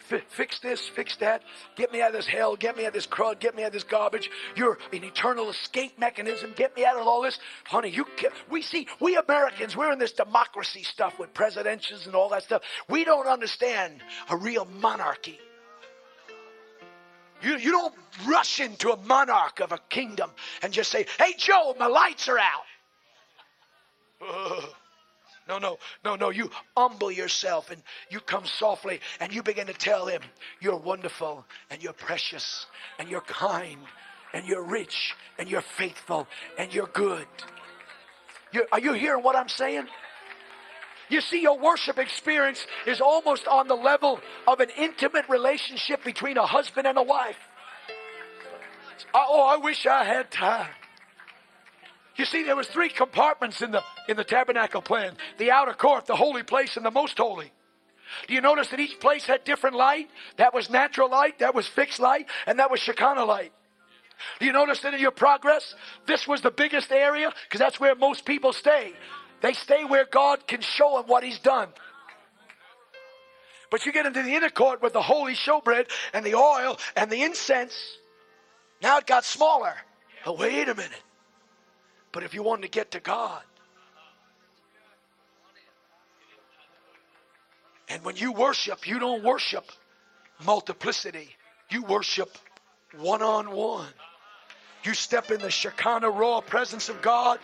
[0.03, 1.43] Fix this, fix that,
[1.75, 3.67] get me out of this hell, get me out of this crud, get me out
[3.67, 4.29] of this garbage.
[4.55, 6.53] You're an eternal escape mechanism.
[6.55, 7.89] Get me out of all this, honey.
[7.89, 8.33] You can't.
[8.49, 12.61] we see we Americans, we're in this democracy stuff with presidentials and all that stuff.
[12.89, 15.39] We don't understand a real monarchy.
[17.41, 17.93] You, you don't
[18.25, 20.31] rush into a monarch of a kingdom
[20.61, 22.63] and just say, "Hey Joe, my lights are out."
[25.47, 26.29] No, no, no, no.
[26.29, 30.21] You humble yourself and you come softly and you begin to tell him
[30.61, 32.65] you're wonderful and you're precious
[32.97, 33.79] and you're kind
[34.33, 36.27] and you're rich and you're faithful
[36.57, 37.27] and you're good.
[38.51, 39.87] You're, are you hearing what I'm saying?
[41.09, 46.37] You see, your worship experience is almost on the level of an intimate relationship between
[46.37, 47.37] a husband and a wife.
[49.13, 50.69] Oh, I wish I had time.
[52.15, 56.05] You see, there was three compartments in the in the tabernacle plan: the outer court,
[56.05, 57.51] the holy place, and the most holy.
[58.27, 60.09] Do you notice that each place had different light?
[60.37, 63.51] That was natural light, that was fixed light, and that was Shekinah light.
[64.39, 65.73] Do you notice that in your progress,
[66.05, 67.33] this was the biggest area?
[67.47, 68.93] Because that's where most people stay.
[69.41, 71.69] They stay where God can show them what He's done.
[73.71, 77.11] But you get into the inner court with the holy showbread and the oil and
[77.11, 77.75] the incense.
[78.83, 79.73] Now it got smaller.
[80.23, 81.01] But wait a minute.
[82.13, 83.41] But if you want to get to God,
[87.89, 89.69] and when you worship, you don't worship
[90.45, 91.35] multiplicity,
[91.69, 92.37] you worship
[92.97, 93.91] one on one.
[94.83, 97.39] You step in the Shekinah raw presence of God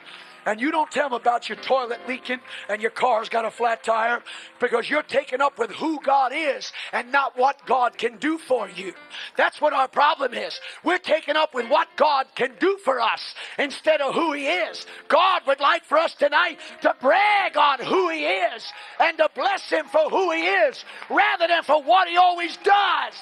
[0.45, 3.83] and you don't tell them about your toilet leaking and your car's got a flat
[3.83, 4.21] tire
[4.59, 8.69] because you're taken up with who God is and not what God can do for
[8.69, 8.93] you.
[9.37, 10.59] That's what our problem is.
[10.83, 14.85] We're taken up with what God can do for us instead of who He is.
[15.07, 19.69] God would like for us tonight to brag on who He is and to bless
[19.69, 23.13] Him for who He is rather than for what He always does.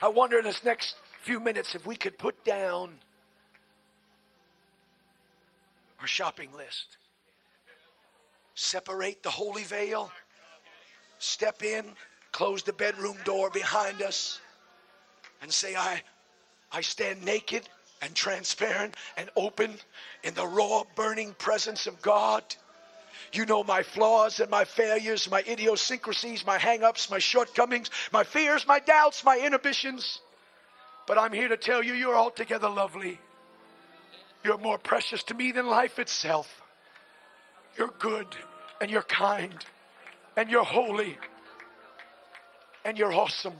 [0.00, 2.90] I wonder in this next few minutes if we could put down
[6.00, 6.98] our shopping list.
[8.54, 10.12] Separate the holy veil.
[11.18, 11.84] Step in,
[12.30, 14.40] close the bedroom door behind us,
[15.42, 16.00] and say, I,
[16.70, 17.68] I stand naked
[18.00, 19.74] and transparent and open
[20.22, 22.44] in the raw, burning presence of God.
[23.32, 28.24] You know my flaws and my failures, my idiosyncrasies, my hang ups, my shortcomings, my
[28.24, 30.20] fears, my doubts, my inhibitions.
[31.06, 33.18] But I'm here to tell you, you're altogether lovely.
[34.44, 36.48] You're more precious to me than life itself.
[37.76, 38.26] You're good
[38.80, 39.54] and you're kind
[40.36, 41.18] and you're holy
[42.84, 43.54] and you're awesome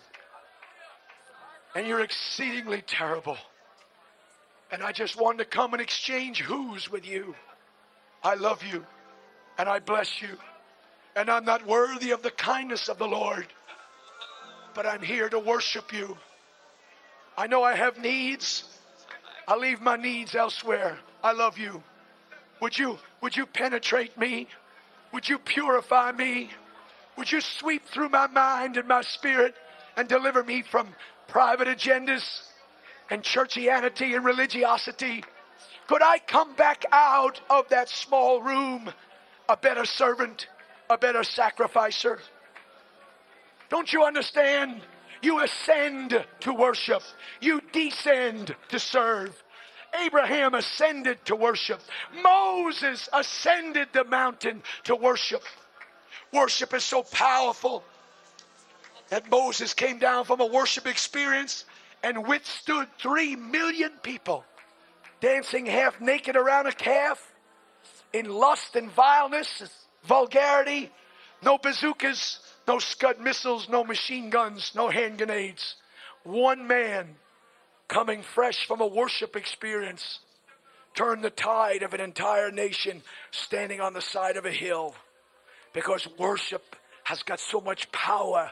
[1.74, 3.36] and you're exceedingly terrible.
[4.70, 7.34] And I just wanted to come and exchange who's with you.
[8.22, 8.84] I love you
[9.58, 10.38] and I bless you.
[11.16, 13.46] And I'm not worthy of the kindness of the Lord,
[14.74, 16.16] but I'm here to worship you.
[17.36, 18.64] I know I have needs.
[19.48, 20.98] I leave my needs elsewhere.
[21.22, 21.82] I love you.
[22.60, 24.46] Would you would you penetrate me?
[25.12, 26.50] Would you purify me?
[27.16, 29.54] Would you sweep through my mind and my spirit
[29.96, 30.94] and deliver me from
[31.26, 32.42] private agendas
[33.10, 35.24] and churchianity and religiosity?
[35.88, 38.92] Could I come back out of that small room
[39.48, 40.46] a better servant,
[40.90, 42.18] a better sacrificer.
[43.70, 44.82] Don't you understand?
[45.22, 47.02] You ascend to worship,
[47.40, 49.42] you descend to serve.
[50.04, 51.80] Abraham ascended to worship.
[52.22, 55.42] Moses ascended the mountain to worship.
[56.32, 57.82] Worship is so powerful
[59.08, 61.64] that Moses came down from a worship experience
[62.02, 64.44] and withstood three million people
[65.20, 67.32] dancing half naked around a calf
[68.12, 69.62] in lust and vileness,
[70.04, 70.90] vulgarity,
[71.42, 75.76] no bazookas, no Scud missiles, no machine guns, no hand grenades.
[76.24, 77.16] One man
[77.88, 80.20] coming fresh from a worship experience
[80.94, 84.94] turned the tide of an entire nation standing on the side of a hill
[85.72, 88.50] because worship has got so much power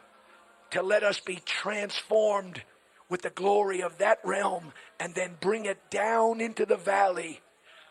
[0.71, 2.63] to let us be transformed
[3.09, 7.41] with the glory of that realm and then bring it down into the valley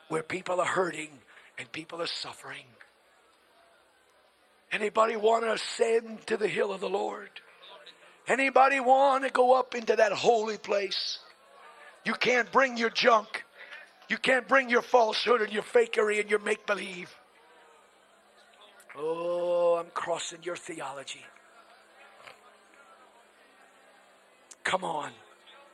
[0.08, 1.10] where people are hurting
[1.58, 2.66] and people are suffering.
[4.72, 7.30] Anybody want to ascend to the hill of the Lord?
[8.28, 11.20] Anybody want to go up into that holy place?
[12.04, 13.46] You can't bring your junk.
[14.10, 17.14] You can't bring your falsehood and your fakery and your make believe.
[18.98, 21.26] Oh, I'm crossing your theology.
[24.64, 25.12] Come on.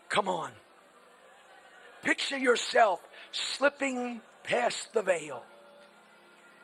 [0.09, 0.51] Come on.
[2.03, 2.99] Picture yourself
[3.31, 5.43] slipping past the veil.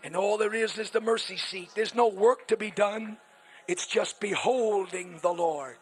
[0.04, 1.70] And all there is is the mercy seat.
[1.76, 3.18] There's no work to be done.
[3.68, 5.78] It's just beholding the Lord.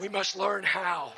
[0.00, 1.12] We must learn how.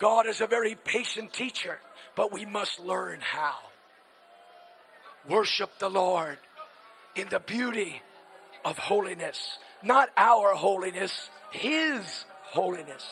[0.00, 1.78] God is a very patient teacher,
[2.16, 3.56] but we must learn how.
[5.28, 6.38] Worship the Lord
[7.14, 8.02] in the beauty
[8.64, 13.06] of holiness, not our holiness, His holiness.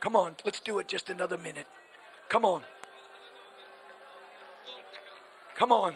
[0.00, 1.66] Come on, let's do it just another minute.
[2.28, 2.62] Come on.
[5.56, 5.94] Come on.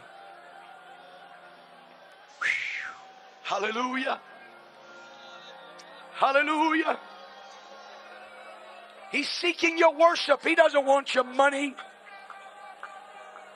[3.42, 4.20] Hallelujah.
[6.14, 6.98] Hallelujah.
[9.10, 10.42] He's seeking your worship.
[10.42, 11.74] He doesn't want your money.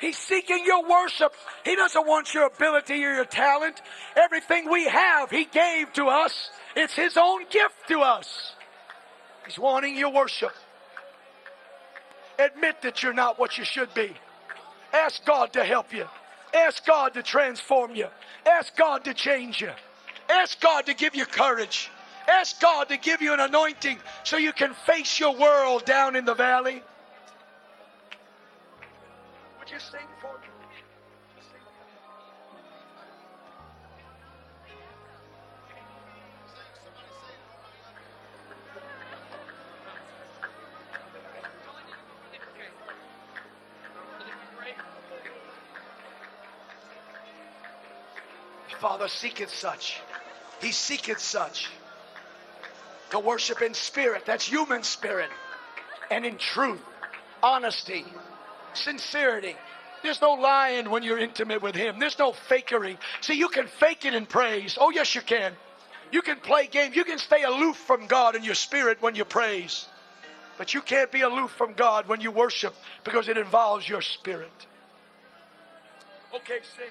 [0.00, 1.34] He's seeking your worship.
[1.64, 3.82] He doesn't want your ability or your talent.
[4.16, 6.50] Everything we have, He gave to us.
[6.74, 8.54] It's His own gift to us.
[9.44, 10.52] He's wanting your worship.
[12.38, 14.14] Admit that you're not what you should be.
[14.92, 16.06] Ask God to help you.
[16.54, 18.06] Ask God to transform you.
[18.46, 19.70] Ask God to change you.
[20.30, 21.90] Ask God to give you courage.
[22.30, 26.24] Ask God to give you an anointing so you can face your world down in
[26.24, 26.82] the valley.
[29.58, 30.46] Would you sing for me?
[48.80, 50.00] Father seeketh such.
[50.62, 51.68] He seeketh such.
[53.10, 55.30] To worship in spirit, that's human spirit,
[56.10, 56.80] and in truth,
[57.42, 58.04] honesty,
[58.74, 59.56] sincerity.
[60.02, 61.98] There's no lying when you're intimate with Him.
[61.98, 62.96] There's no fakery.
[63.20, 64.78] See, you can fake it in praise.
[64.80, 65.52] Oh, yes, you can.
[66.12, 66.96] You can play games.
[66.96, 69.86] You can stay aloof from God in your spirit when you praise.
[70.56, 74.52] But you can't be aloof from God when you worship because it involves your spirit.
[76.34, 76.86] Okay, sing.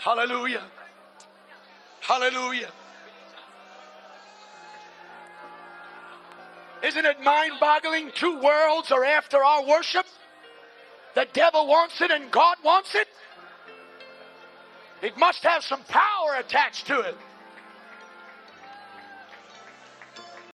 [0.00, 0.62] Hallelujah.
[2.06, 2.70] Hallelujah.
[6.84, 8.12] Isn't it mind boggling?
[8.14, 10.06] Two worlds are after our worship.
[11.16, 13.08] The devil wants it and God wants it.
[15.02, 17.16] It must have some power attached to it.